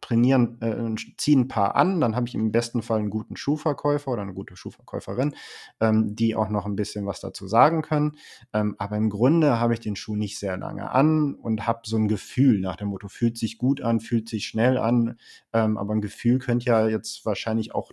[0.00, 4.10] trainieren, äh, ziehen ein paar an, dann habe ich im besten Fall einen guten Schuhverkäufer
[4.10, 5.34] oder eine gute Schuhverkäuferin,
[5.80, 8.16] ähm, die auch noch ein bisschen was dazu sagen können.
[8.52, 11.96] Ähm, aber im Grunde habe ich den Schuh nicht sehr lange an und habe so
[11.96, 15.18] ein Gefühl nach dem Motto, fühlt sich gut an, fühlt sich schnell an,
[15.52, 17.92] ähm, aber ein Gefühl könnte ja jetzt wahrscheinlich auch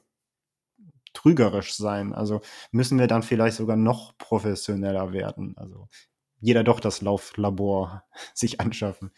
[1.14, 2.14] trügerisch sein.
[2.14, 2.42] Also
[2.72, 5.56] müssen wir dann vielleicht sogar noch professioneller werden.
[5.58, 5.88] Also
[6.40, 9.12] jeder doch das Lauflabor sich anschaffen.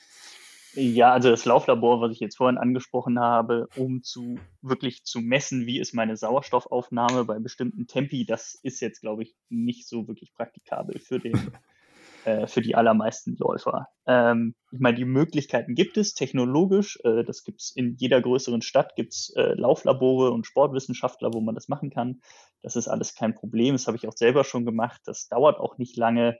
[0.80, 5.66] Ja, also das Lauflabor, was ich jetzt vorhin angesprochen habe, um zu wirklich zu messen,
[5.66, 10.36] wie ist meine Sauerstoffaufnahme bei bestimmten Tempi, das ist jetzt, glaube ich, nicht so wirklich
[10.36, 11.34] praktikabel für den
[12.26, 13.88] äh, für die allermeisten Läufer.
[14.06, 17.00] Ähm, ich meine, die Möglichkeiten gibt es technologisch.
[17.04, 21.42] Äh, das gibt es in jeder größeren Stadt, gibt es äh, Lauflabore und Sportwissenschaftler, wo
[21.42, 22.22] man das machen kann.
[22.62, 23.74] Das ist alles kein Problem.
[23.74, 25.02] Das habe ich auch selber schon gemacht.
[25.06, 26.38] Das dauert auch nicht lange,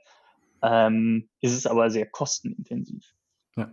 [0.62, 3.17] ähm, ist es aber sehr kostenintensiv.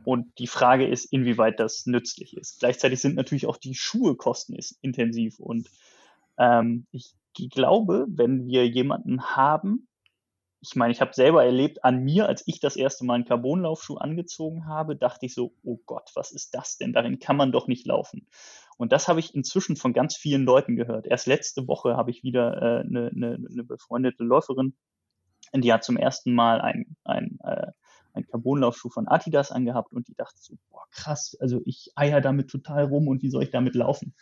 [0.06, 2.60] Und die Frage ist, inwieweit das nützlich ist.
[2.60, 5.40] Gleichzeitig sind natürlich auch die Schuhe kostenintensiv.
[5.40, 5.70] Und
[6.38, 7.16] ähm, ich
[7.52, 9.88] glaube, wenn wir jemanden haben,
[10.62, 13.98] ich meine, ich habe selber erlebt an mir, als ich das erste Mal einen Carbonlaufschuh
[13.98, 16.94] angezogen habe, dachte ich so, oh Gott, was ist das denn?
[16.94, 18.28] Darin kann man doch nicht laufen.
[18.78, 21.06] Und das habe ich inzwischen von ganz vielen Leuten gehört.
[21.06, 24.76] Erst letzte Woche habe ich wieder eine äh, ne, ne, ne befreundete Läuferin,
[25.54, 27.72] die hat zum ersten Mal ein, ein äh,
[28.16, 32.50] einen Carbonlaufschuh von Adidas angehabt und die dachte so, boah, krass, also ich eier damit
[32.50, 34.16] total rum und wie soll ich damit laufen?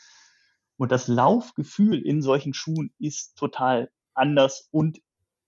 [0.77, 5.01] Und das Laufgefühl in solchen Schuhen ist total anders und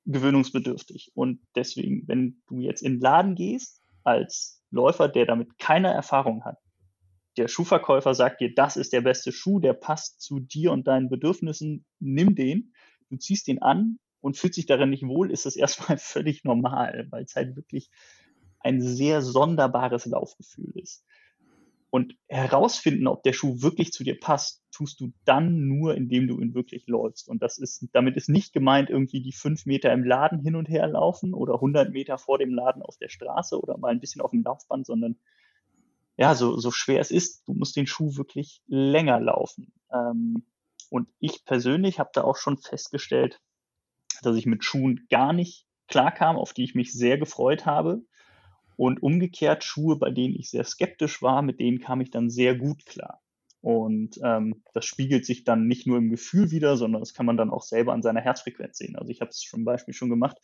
[0.05, 1.12] gewöhnungsbedürftig.
[1.15, 6.45] Und deswegen, wenn du jetzt in den Laden gehst, als Läufer, der damit keine Erfahrung
[6.45, 6.60] hat,
[7.38, 11.10] der Schuhverkäufer sagt dir, das ist der beste Schuh, der passt zu dir und deinen
[11.10, 12.73] Bedürfnissen, nimm den,
[13.10, 17.08] du ziehst den an und fühlst dich darin nicht wohl, ist das erstmal völlig normal,
[17.10, 17.89] weil es halt wirklich
[18.65, 21.06] ein sehr sonderbares Laufgefühl ist.
[21.91, 26.41] Und herausfinden, ob der Schuh wirklich zu dir passt, tust du dann nur, indem du
[26.41, 27.30] ihn wirklich läufst.
[27.30, 30.67] Und das ist, damit ist nicht gemeint, irgendwie die fünf Meter im Laden hin und
[30.67, 34.21] her laufen oder 100 Meter vor dem Laden auf der Straße oder mal ein bisschen
[34.21, 35.15] auf dem Laufband, sondern
[36.17, 39.71] ja, so, so schwer es ist, du musst den Schuh wirklich länger laufen.
[39.93, 40.43] Ähm,
[40.89, 43.41] und ich persönlich habe da auch schon festgestellt,
[44.23, 48.01] dass ich mit Schuhen gar nicht klarkam, auf die ich mich sehr gefreut habe.
[48.77, 52.55] Und umgekehrt Schuhe, bei denen ich sehr skeptisch war, mit denen kam ich dann sehr
[52.55, 53.21] gut klar.
[53.61, 57.35] Und ähm, das spiegelt sich dann nicht nur im Gefühl wieder, sondern das kann man
[57.35, 58.95] dann auch selber an seiner Herzfrequenz sehen.
[58.95, 60.38] Also ich habe es zum Beispiel schon gemacht.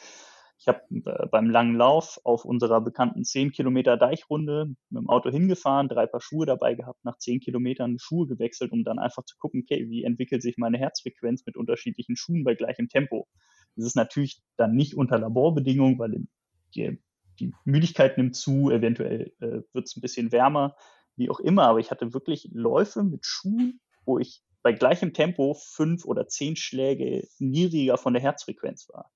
[0.57, 5.29] Ich habe äh, beim langen Lauf auf unserer bekannten 10 Kilometer Deichrunde mit dem Auto
[5.29, 9.37] hingefahren, drei Paar Schuhe dabei gehabt, nach 10 Kilometern Schuhe gewechselt, um dann einfach zu
[9.37, 13.27] gucken, okay, wie entwickelt sich meine Herzfrequenz mit unterschiedlichen Schuhen bei gleichem Tempo.
[13.75, 16.27] Das ist natürlich dann nicht unter Laborbedingungen, weil
[16.75, 16.99] die
[17.41, 20.75] die Müdigkeit nimmt zu, eventuell äh, wird es ein bisschen wärmer,
[21.15, 21.63] wie auch immer.
[21.63, 26.56] Aber ich hatte wirklich Läufe mit Schuhen, wo ich bei gleichem Tempo fünf oder zehn
[26.56, 29.12] Schläge niedriger von der Herzfrequenz war.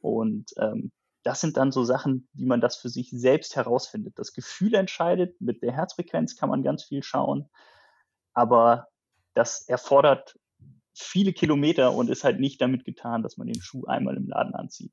[0.00, 0.90] Und ähm,
[1.22, 4.18] das sind dann so Sachen, wie man das für sich selbst herausfindet.
[4.18, 7.48] Das Gefühl entscheidet, mit der Herzfrequenz kann man ganz viel schauen,
[8.34, 8.88] aber
[9.34, 10.36] das erfordert
[10.94, 14.54] viele Kilometer und ist halt nicht damit getan, dass man den Schuh einmal im Laden
[14.54, 14.92] anzieht.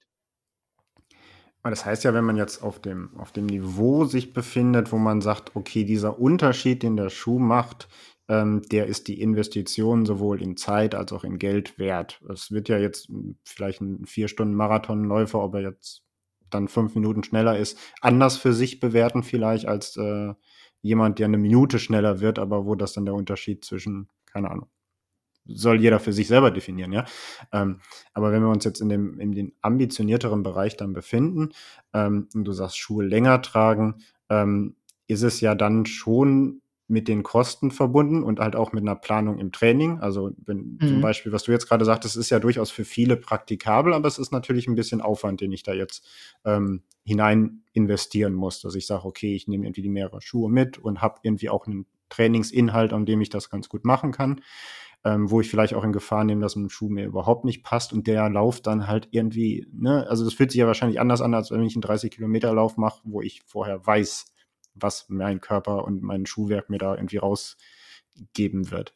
[1.63, 5.21] Das heißt ja, wenn man jetzt auf dem, auf dem Niveau sich befindet, wo man
[5.21, 7.89] sagt, okay, dieser Unterschied, den der Schuh macht,
[8.29, 12.21] ähm, der ist die Investition sowohl in Zeit als auch in Geld wert.
[12.29, 13.09] Es wird ja jetzt
[13.43, 16.03] vielleicht ein vier Stunden Marathonläufer, ob er jetzt
[16.49, 20.33] dann fünf Minuten schneller ist, anders für sich bewerten vielleicht als äh,
[20.81, 24.69] jemand, der eine Minute schneller wird, aber wo das dann der Unterschied zwischen, keine Ahnung,
[25.53, 27.05] soll jeder für sich selber definieren, ja.
[27.51, 27.79] Ähm,
[28.13, 31.49] aber wenn wir uns jetzt in dem, in den ambitionierteren Bereich dann befinden,
[31.93, 33.95] ähm, und du sagst Schuhe länger tragen,
[34.29, 34.75] ähm,
[35.07, 39.38] ist es ja dann schon mit den Kosten verbunden und halt auch mit einer Planung
[39.38, 39.99] im Training.
[39.99, 40.88] Also wenn mhm.
[40.88, 44.17] zum Beispiel, was du jetzt gerade sagtest, ist ja durchaus für viele praktikabel, aber es
[44.17, 46.07] ist natürlich ein bisschen Aufwand, den ich da jetzt
[46.45, 48.59] ähm, hinein investieren muss.
[48.62, 51.67] Dass ich sage, okay, ich nehme irgendwie die mehrere Schuhe mit und habe irgendwie auch
[51.67, 54.41] einen Trainingsinhalt, an dem ich das ganz gut machen kann
[55.05, 57.93] ähm, wo ich vielleicht auch in Gefahr nehme, dass ein Schuh mir überhaupt nicht passt
[57.93, 61.33] und der Lauf dann halt irgendwie, ne, also das fühlt sich ja wahrscheinlich anders an,
[61.33, 64.25] als wenn ich einen 30 Kilometer Lauf mache, wo ich vorher weiß,
[64.75, 68.93] was mein Körper und mein Schuhwerk mir da irgendwie rausgeben wird.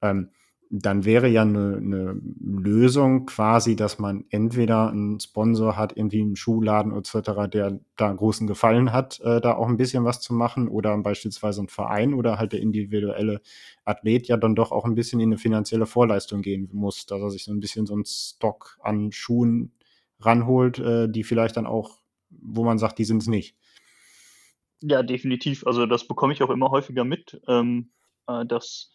[0.00, 0.30] Ähm,
[0.74, 6.34] dann wäre ja eine, eine Lösung quasi, dass man entweder einen Sponsor hat, irgendwie einen
[6.34, 10.68] Schuhladen etc., der da großen Gefallen hat, äh, da auch ein bisschen was zu machen,
[10.68, 13.42] oder beispielsweise ein Verein oder halt der individuelle
[13.84, 17.30] Athlet ja dann doch auch ein bisschen in eine finanzielle Vorleistung gehen muss, dass er
[17.30, 19.72] sich so ein bisschen so einen Stock an Schuhen
[20.20, 21.98] ranholt, äh, die vielleicht dann auch,
[22.30, 23.58] wo man sagt, die sind es nicht.
[24.80, 25.66] Ja, definitiv.
[25.66, 27.90] Also das bekomme ich auch immer häufiger mit, ähm,
[28.26, 28.90] äh, dass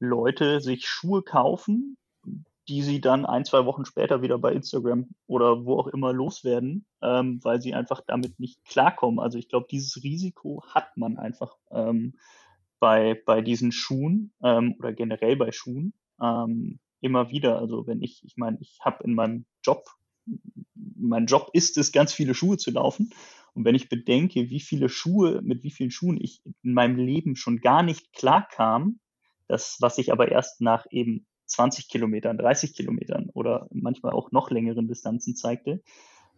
[0.00, 1.96] Leute sich Schuhe kaufen,
[2.68, 6.86] die sie dann ein, zwei Wochen später wieder bei Instagram oder wo auch immer loswerden,
[7.02, 9.18] ähm, weil sie einfach damit nicht klarkommen.
[9.18, 12.14] Also ich glaube, dieses Risiko hat man einfach ähm,
[12.78, 17.58] bei, bei diesen Schuhen ähm, oder generell bei Schuhen ähm, immer wieder.
[17.58, 19.84] Also wenn ich, ich meine, ich habe in meinem Job,
[20.74, 23.12] mein Job ist es, ganz viele Schuhe zu laufen
[23.54, 27.36] Und wenn ich bedenke, wie viele Schuhe, mit wie vielen Schuhen ich in meinem Leben
[27.36, 29.00] schon gar nicht klarkam,
[29.50, 34.50] das, was ich aber erst nach eben 20 Kilometern, 30 Kilometern oder manchmal auch noch
[34.50, 35.82] längeren Distanzen zeigte,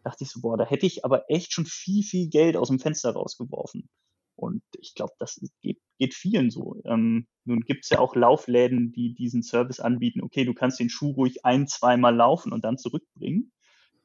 [0.03, 2.79] dachte ich so, boah, da hätte ich aber echt schon viel, viel Geld aus dem
[2.79, 3.91] Fenster rausgeworfen.
[4.35, 6.81] Und ich glaube, das geht, geht, vielen so.
[6.87, 10.23] Ähm, nun gibt es ja auch Laufläden, die diesen Service anbieten.
[10.23, 13.53] Okay, du kannst den Schuh ruhig ein, zweimal laufen und dann zurückbringen.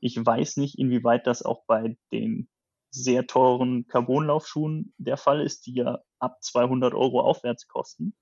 [0.01, 2.49] Ich weiß nicht, inwieweit das auch bei den
[2.91, 8.13] sehr teuren Carbonlaufschuhen der Fall ist, die ja ab 200 Euro aufwärts kosten.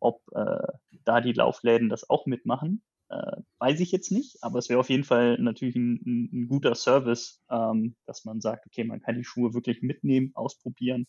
[0.00, 0.66] Ob äh,
[1.04, 4.90] da die Laufläden das auch mitmachen, äh, weiß ich jetzt nicht, aber es wäre auf
[4.90, 9.24] jeden Fall natürlich ein, ein, guter Service, ähm, dass man sagt, okay, man kann die
[9.24, 11.06] Schuhe wirklich mitnehmen, ausprobieren,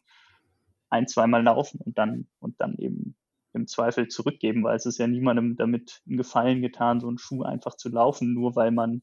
[0.89, 3.15] ein, zweimal laufen und dann und dann eben
[3.53, 7.43] im Zweifel zurückgeben, weil es ist ja niemandem damit einen Gefallen getan, so einen Schuh
[7.43, 9.01] einfach zu laufen, nur weil man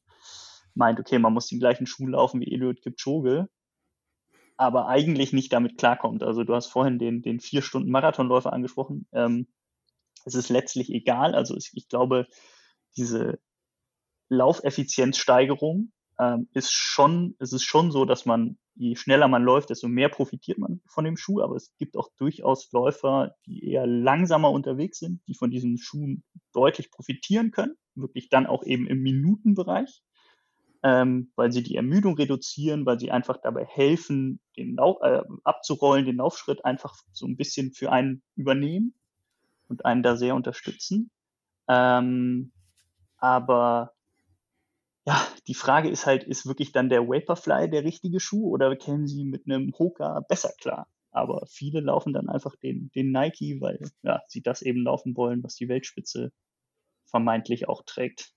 [0.74, 3.48] meint, okay, man muss den gleichen Schuh laufen wie Eliud Kipchoge,
[4.56, 6.22] aber eigentlich nicht damit klarkommt.
[6.22, 9.06] Also du hast vorhin den, den vier Stunden Marathonläufer angesprochen.
[9.12, 9.48] Ähm,
[10.26, 11.34] es ist letztlich egal.
[11.34, 12.26] Also ich glaube,
[12.96, 13.38] diese
[14.28, 19.86] Laufeffizienzsteigerung ähm, ist schon, es ist schon so, dass man, je schneller man läuft, desto
[19.86, 21.40] mehr profitiert man von dem Schuh.
[21.40, 26.24] Aber es gibt auch durchaus Läufer, die eher langsamer unterwegs sind, die von diesen Schuhen
[26.52, 27.76] deutlich profitieren können.
[27.94, 30.02] Wirklich dann auch eben im Minutenbereich,
[30.82, 36.04] ähm, weil sie die Ermüdung reduzieren, weil sie einfach dabei helfen, den Lauf, äh, abzurollen,
[36.04, 38.92] den Laufschritt einfach so ein bisschen für einen übernehmen
[39.68, 41.10] und einen da sehr unterstützen.
[41.68, 42.52] Ähm,
[43.18, 43.92] aber
[45.06, 49.06] ja, die Frage ist halt, ist wirklich dann der Vaporfly der richtige Schuh oder kämen
[49.06, 50.88] sie mit einem Hoka besser klar?
[51.12, 55.42] Aber viele laufen dann einfach den, den Nike, weil ja, sie das eben laufen wollen,
[55.42, 56.32] was die Weltspitze
[57.06, 58.32] vermeintlich auch trägt.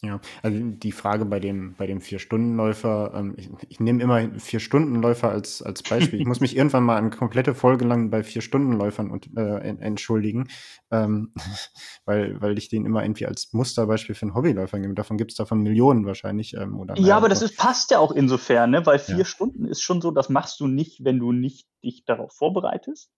[0.00, 5.28] Ja, also die Frage bei dem, bei dem Vier-Stunden-Läufer, ähm, ich, ich nehme immer Vier-Stunden-Läufer
[5.28, 6.20] als, als Beispiel.
[6.20, 10.50] Ich muss mich irgendwann mal eine komplette Folge lang bei Vier-Stunden-Läufern und, äh, entschuldigen,
[10.92, 11.32] ähm,
[12.04, 14.94] weil, weil ich den immer irgendwie als Musterbeispiel für einen Hobbyläufer nehme.
[14.94, 16.54] Davon gibt es davon Millionen wahrscheinlich.
[16.54, 18.86] Ähm, oder ja, aber das ist, passt ja auch insofern, ne?
[18.86, 19.24] weil vier ja.
[19.24, 23.10] Stunden ist schon so, das machst du nicht, wenn du nicht dich darauf vorbereitest.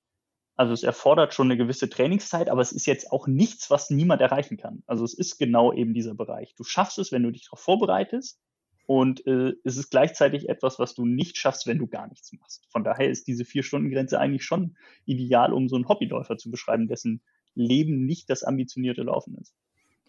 [0.60, 4.20] Also es erfordert schon eine gewisse Trainingszeit, aber es ist jetzt auch nichts, was niemand
[4.20, 4.82] erreichen kann.
[4.86, 6.54] Also es ist genau eben dieser Bereich.
[6.54, 8.38] Du schaffst es, wenn du dich darauf vorbereitest
[8.84, 12.66] und äh, es ist gleichzeitig etwas, was du nicht schaffst, wenn du gar nichts machst.
[12.70, 17.22] Von daher ist diese Vier-Stunden-Grenze eigentlich schon ideal, um so einen Hobbyläufer zu beschreiben, dessen
[17.54, 19.54] Leben nicht das ambitionierte Laufen ist.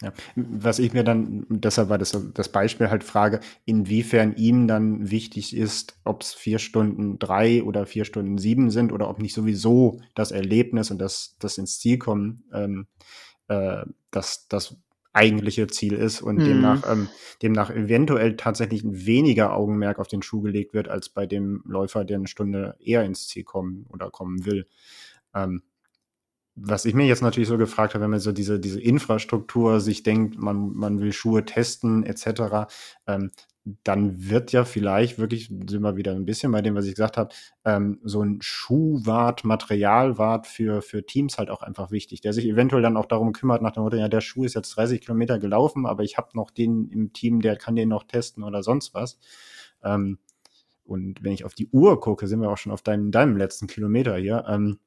[0.01, 0.13] Ja.
[0.35, 5.55] Was ich mir dann, deshalb war das das Beispiel halt frage, inwiefern ihm dann wichtig
[5.55, 10.01] ist, ob es vier Stunden drei oder vier Stunden sieben sind oder ob nicht sowieso
[10.15, 12.87] das Erlebnis und das, das ins Ziel kommen, ähm,
[13.47, 14.75] äh, das, das
[15.13, 16.45] eigentliche Ziel ist und mhm.
[16.45, 17.09] demnach, ähm,
[17.41, 22.17] demnach eventuell tatsächlich weniger Augenmerk auf den Schuh gelegt wird, als bei dem Läufer, der
[22.17, 24.65] eine Stunde eher ins Ziel kommen oder kommen will.
[25.35, 25.63] Ähm,
[26.55, 30.03] was ich mir jetzt natürlich so gefragt habe, wenn man so diese, diese Infrastruktur sich
[30.03, 32.71] denkt, man, man will Schuhe testen etc.,
[33.07, 33.31] ähm,
[33.83, 37.15] dann wird ja vielleicht wirklich, sind wir wieder ein bisschen bei dem, was ich gesagt
[37.15, 37.29] habe,
[37.63, 42.81] ähm, so ein Schuhwart, Materialwart für, für Teams halt auch einfach wichtig, der sich eventuell
[42.81, 45.85] dann auch darum kümmert, nach dem Motto, ja, der Schuh ist jetzt 30 Kilometer gelaufen,
[45.85, 49.19] aber ich habe noch den im Team, der kann den noch testen oder sonst was.
[49.83, 50.17] Ähm,
[50.83, 53.67] und wenn ich auf die Uhr gucke, sind wir auch schon auf deinem, deinem letzten
[53.67, 54.43] Kilometer hier.
[54.47, 54.79] Ähm,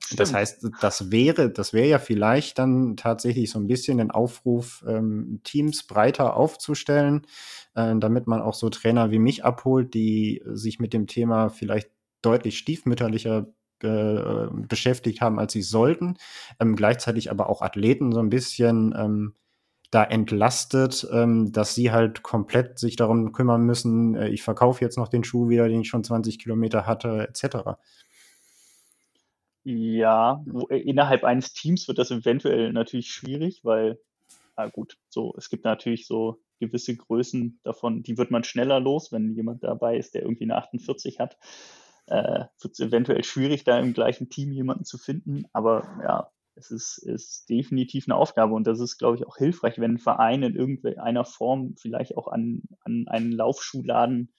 [0.00, 0.20] Stimmt.
[0.20, 4.84] Das heißt, das wäre, das wäre ja vielleicht dann tatsächlich so ein bisschen ein Aufruf,
[4.88, 7.26] ähm, Teams breiter aufzustellen,
[7.74, 11.90] äh, damit man auch so Trainer wie mich abholt, die sich mit dem Thema vielleicht
[12.22, 13.46] deutlich stiefmütterlicher
[13.82, 16.16] äh, beschäftigt haben, als sie sollten,
[16.58, 19.34] ähm, gleichzeitig aber auch Athleten so ein bisschen ähm,
[19.90, 24.98] da entlastet, ähm, dass sie halt komplett sich darum kümmern müssen, äh, ich verkaufe jetzt
[24.98, 27.78] noch den Schuh wieder, den ich schon 20 Kilometer hatte, etc.
[29.64, 33.98] Ja, wo, äh, innerhalb eines Teams wird das eventuell natürlich schwierig, weil,
[34.56, 39.10] na gut, so, es gibt natürlich so gewisse Größen davon, die wird man schneller los,
[39.10, 41.38] wenn jemand dabei ist, der irgendwie eine 48 hat.
[42.06, 45.46] Äh, wird es eventuell schwierig, da im gleichen Team jemanden zu finden.
[45.54, 49.78] Aber ja, es ist, ist definitiv eine Aufgabe und das ist, glaube ich, auch hilfreich,
[49.78, 54.32] wenn ein Verein in irgendeiner Form vielleicht auch an, an einen Laufschuhladen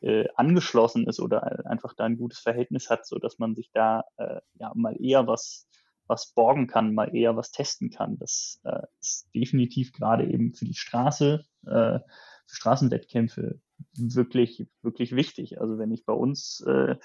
[0.00, 4.04] äh, angeschlossen ist oder einfach da ein gutes Verhältnis hat, so dass man sich da
[4.16, 5.68] äh, ja mal eher was
[6.08, 8.18] was borgen kann, mal eher was testen kann.
[8.18, 11.98] Das äh, ist definitiv gerade eben für die Straße, äh,
[12.46, 13.60] für Straßenwettkämpfe
[13.94, 15.60] wirklich, wirklich wichtig.
[15.60, 16.96] Also wenn ich bei uns äh,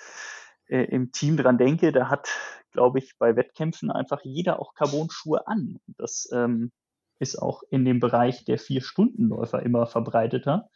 [0.67, 2.29] äh, im Team dran denke, da hat,
[2.71, 5.79] glaube ich, bei Wettkämpfen einfach jeder auch Carbon-Schuhe an.
[5.97, 6.71] Das ähm,
[7.19, 10.69] ist auch in dem Bereich der Vier-Stunden-Läufer immer verbreiteter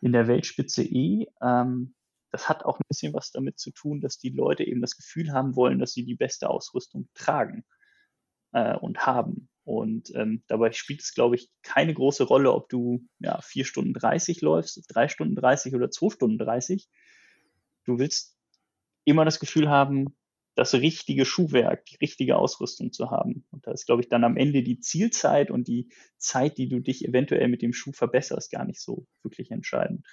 [0.00, 1.26] in der Weltspitze eh.
[1.42, 1.94] Ähm,
[2.30, 5.32] das hat auch ein bisschen was damit zu tun, dass die Leute eben das Gefühl
[5.32, 7.64] haben wollen, dass sie die beste Ausrüstung tragen
[8.52, 9.48] äh, und haben.
[9.64, 13.94] Und ähm, dabei spielt es, glaube ich, keine große Rolle, ob du ja, 4 Stunden
[13.94, 16.88] 30 läufst, 3 Stunden 30 oder 2 Stunden 30.
[17.84, 18.36] Du willst
[19.04, 20.16] immer das Gefühl haben,
[20.54, 23.44] das richtige Schuhwerk, die richtige Ausrüstung zu haben.
[23.50, 25.88] Und da ist, glaube ich, dann am Ende die Zielzeit und die
[26.18, 30.06] Zeit, die du dich eventuell mit dem Schuh verbesserst, gar nicht so wirklich entscheidend.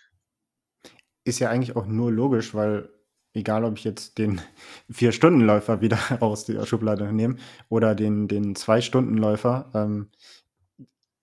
[1.24, 2.90] Ist ja eigentlich auch nur logisch, weil
[3.34, 4.42] egal ob ich jetzt den
[4.90, 7.38] Vier-Stunden-Läufer wieder aus der Schublade nehme
[7.70, 10.10] oder den, den Zwei-Stunden-Läufer, ähm,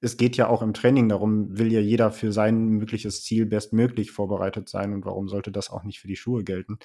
[0.00, 4.10] es geht ja auch im Training darum, will ja jeder für sein mögliches Ziel bestmöglich
[4.10, 6.78] vorbereitet sein und warum sollte das auch nicht für die Schuhe gelten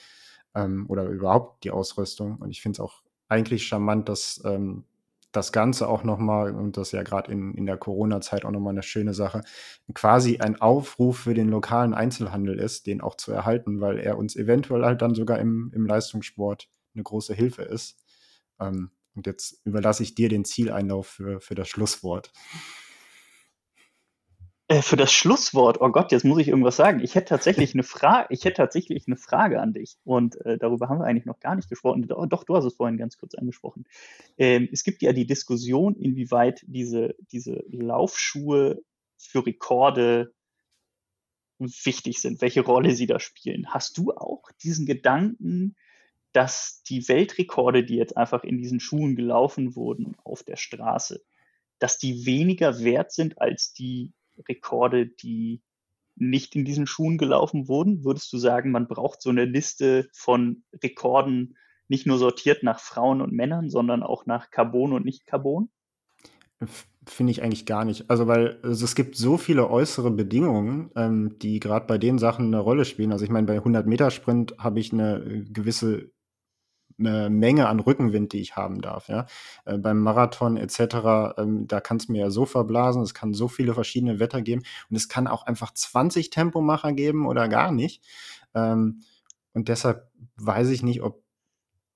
[0.55, 2.37] ähm, oder überhaupt die Ausrüstung.
[2.37, 4.83] Und ich finde es auch eigentlich charmant, dass ähm,
[5.31, 8.73] das Ganze auch nochmal, und das ist ja gerade in, in der Corona-Zeit auch nochmal
[8.73, 9.43] eine schöne Sache,
[9.93, 14.35] quasi ein Aufruf für den lokalen Einzelhandel ist, den auch zu erhalten, weil er uns
[14.35, 17.97] eventuell halt dann sogar im, im Leistungssport eine große Hilfe ist.
[18.59, 22.31] Ähm, und jetzt überlasse ich dir den Zieleinlauf für, für das Schlusswort.
[24.69, 26.99] Äh, für das Schlusswort, oh Gott, jetzt muss ich irgendwas sagen.
[26.99, 29.97] Ich hätte tatsächlich eine Frage, ich hätte tatsächlich eine Frage an dich.
[30.03, 32.07] Und äh, darüber haben wir eigentlich noch gar nicht gesprochen.
[32.07, 33.85] Doch, du hast es vorhin ganz kurz angesprochen.
[34.37, 38.79] Ähm, es gibt ja die Diskussion, inwieweit diese, diese Laufschuhe
[39.17, 40.33] für Rekorde
[41.57, 43.73] wichtig sind, welche Rolle sie da spielen.
[43.73, 45.75] Hast du auch diesen Gedanken,
[46.31, 51.23] dass die Weltrekorde, die jetzt einfach in diesen Schuhen gelaufen wurden auf der Straße,
[51.79, 54.13] dass die weniger wert sind als die
[54.47, 55.61] Rekorde, die
[56.15, 58.03] nicht in diesen Schuhen gelaufen wurden?
[58.03, 63.21] Würdest du sagen, man braucht so eine Liste von Rekorden nicht nur sortiert nach Frauen
[63.21, 65.69] und Männern, sondern auch nach Carbon und nicht Carbon?
[67.05, 68.09] Finde ich eigentlich gar nicht.
[68.09, 72.47] Also, weil also es gibt so viele äußere Bedingungen, ähm, die gerade bei den Sachen
[72.47, 73.11] eine Rolle spielen.
[73.11, 76.11] Also, ich meine, bei 100 Meter Sprint habe ich eine äh, gewisse
[76.99, 79.07] eine Menge an Rückenwind, die ich haben darf.
[79.07, 79.25] Ja?
[79.65, 83.47] Äh, beim Marathon etc., ähm, da kann es mir ja so verblasen, es kann so
[83.47, 88.03] viele verschiedene Wetter geben und es kann auch einfach 20 Tempomacher geben oder gar nicht.
[88.53, 89.01] Ähm,
[89.53, 91.23] und deshalb weiß ich nicht, ob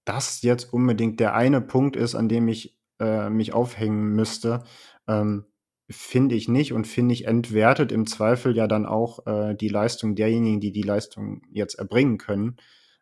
[0.06, 4.64] das jetzt unbedingt der eine Punkt ist, an dem ich äh, mich aufhängen müsste.
[5.08, 5.46] Ähm,
[5.90, 10.16] finde ich nicht und finde ich entwertet im Zweifel ja dann auch äh, die Leistung
[10.16, 12.58] derjenigen, die die Leistung jetzt erbringen können.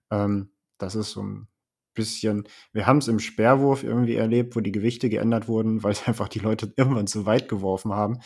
[0.09, 1.47] Ähm, das ist so ein
[1.93, 6.03] bisschen, wir haben es im Sperrwurf irgendwie erlebt, wo die Gewichte geändert wurden, weil es
[6.07, 8.19] einfach die Leute irgendwann zu weit geworfen haben.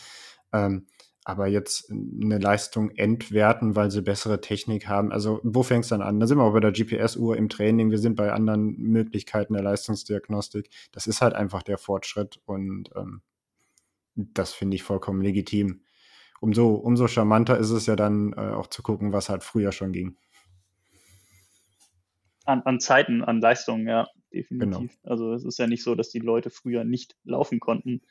[0.53, 0.87] Ähm,
[1.27, 5.11] aber jetzt eine Leistung entwerten, weil sie bessere Technik haben.
[5.11, 6.19] Also wo fängt es dann an?
[6.19, 9.63] Da sind wir auch bei der GPS-Uhr im Training, wir sind bei anderen Möglichkeiten der
[9.63, 10.69] Leistungsdiagnostik.
[10.91, 13.23] Das ist halt einfach der Fortschritt und ähm,
[14.13, 15.81] das finde ich vollkommen legitim.
[16.41, 19.93] Umso, umso charmanter ist es ja dann äh, auch zu gucken, was halt früher schon
[19.93, 20.17] ging.
[22.45, 24.97] An, an Zeiten, an Leistungen, ja, definitiv.
[25.01, 25.11] Genau.
[25.11, 28.01] Also es ist ja nicht so, dass die Leute früher nicht laufen konnten.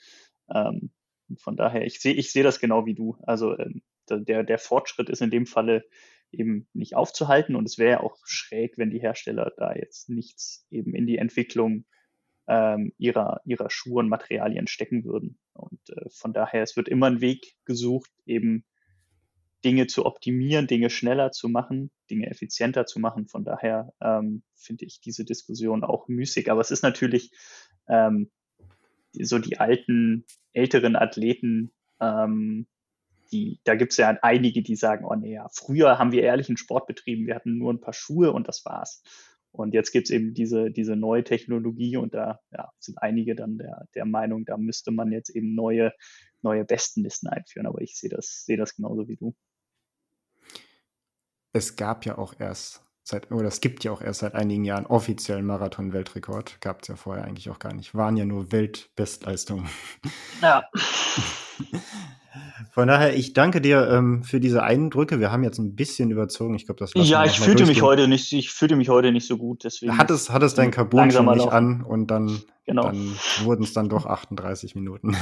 [0.53, 0.91] Ähm,
[1.39, 3.17] von daher, ich sehe ich sehe das genau wie du.
[3.23, 5.85] Also ähm, der, der Fortschritt ist in dem Falle
[6.31, 10.67] eben nicht aufzuhalten und es wäre ja auch schräg, wenn die Hersteller da jetzt nichts
[10.71, 11.85] eben in die Entwicklung
[12.47, 15.39] ähm, ihrer, ihrer Schuhe und Materialien stecken würden.
[15.53, 18.65] Und äh, von daher, es wird immer ein Weg gesucht, eben
[19.65, 23.27] Dinge zu optimieren, Dinge schneller zu machen, Dinge effizienter zu machen.
[23.29, 26.51] Von daher ähm, finde ich diese Diskussion auch müßig.
[26.51, 27.31] Aber es ist natürlich
[27.89, 28.31] ähm,
[29.13, 32.67] so die alten, älteren Athleten, ähm,
[33.33, 36.57] die, da gibt es ja einige, die sagen, oh nee, ja, früher haben wir ehrlichen
[36.57, 39.03] Sport betrieben, wir hatten nur ein paar Schuhe und das war's.
[39.51, 43.57] Und jetzt gibt es eben diese, diese neue Technologie und da ja, sind einige dann
[43.57, 45.93] der, der Meinung, da müsste man jetzt eben neue,
[46.43, 47.67] neue Bestenlisten einführen.
[47.67, 49.35] Aber ich sehe das, sehe das genauso wie du
[51.55, 54.87] es gab ja auch erst seit, oder es gibt ja auch erst seit einigen Jahren
[54.87, 56.61] offiziellen Marathon-Weltrekord.
[56.61, 57.95] Gab es ja vorher eigentlich auch gar nicht.
[57.95, 59.69] Waren ja nur Weltbestleistungen.
[60.43, 60.69] Ja.
[62.73, 65.21] Von daher, ich danke dir ähm, für diese Eindrücke.
[65.21, 66.55] Wir haben jetzt ein bisschen überzogen.
[66.57, 69.39] Ich glaube, das Ja, ich fühlte mich heute nicht, ich fühlte mich heute nicht so
[69.39, 69.63] gut.
[69.63, 72.83] Deswegen hat es, hat es dein Carbon schon nicht an und dann, genau.
[72.83, 75.17] dann wurden es dann doch 38 Minuten.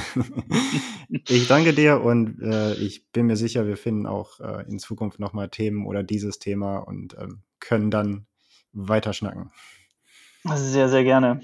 [1.09, 5.19] ich danke dir und äh, ich bin mir sicher, wir finden auch äh, in Zukunft
[5.19, 8.25] nochmal Themen oder dieses Thema und ähm, können dann
[8.71, 9.51] weiterschnacken.
[10.55, 11.41] Sehr, sehr gerne.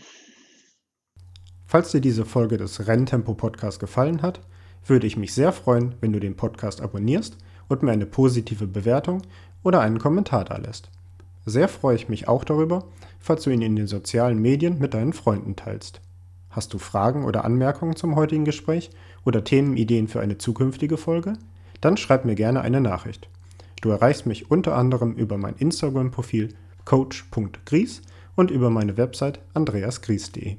[1.67, 4.41] Falls dir diese Folge des Renntempo Podcasts gefallen hat,
[4.85, 9.21] würde ich mich sehr freuen, wenn du den Podcast abonnierst und mir eine positive Bewertung
[9.63, 10.89] oder einen Kommentar da lässt.
[11.45, 12.85] Sehr freue ich mich auch darüber,
[13.19, 16.01] falls du ihn in den sozialen Medien mit deinen Freunden teilst.
[16.49, 18.89] Hast du Fragen oder Anmerkungen zum heutigen Gespräch
[19.23, 21.33] oder Themenideen für eine zukünftige Folge?
[21.81, 23.29] Dann schreib mir gerne eine Nachricht.
[23.81, 26.49] Du erreichst mich unter anderem über mein Instagram-Profil
[26.85, 28.01] coach.gries
[28.35, 30.57] und über meine Website andreasgries.de.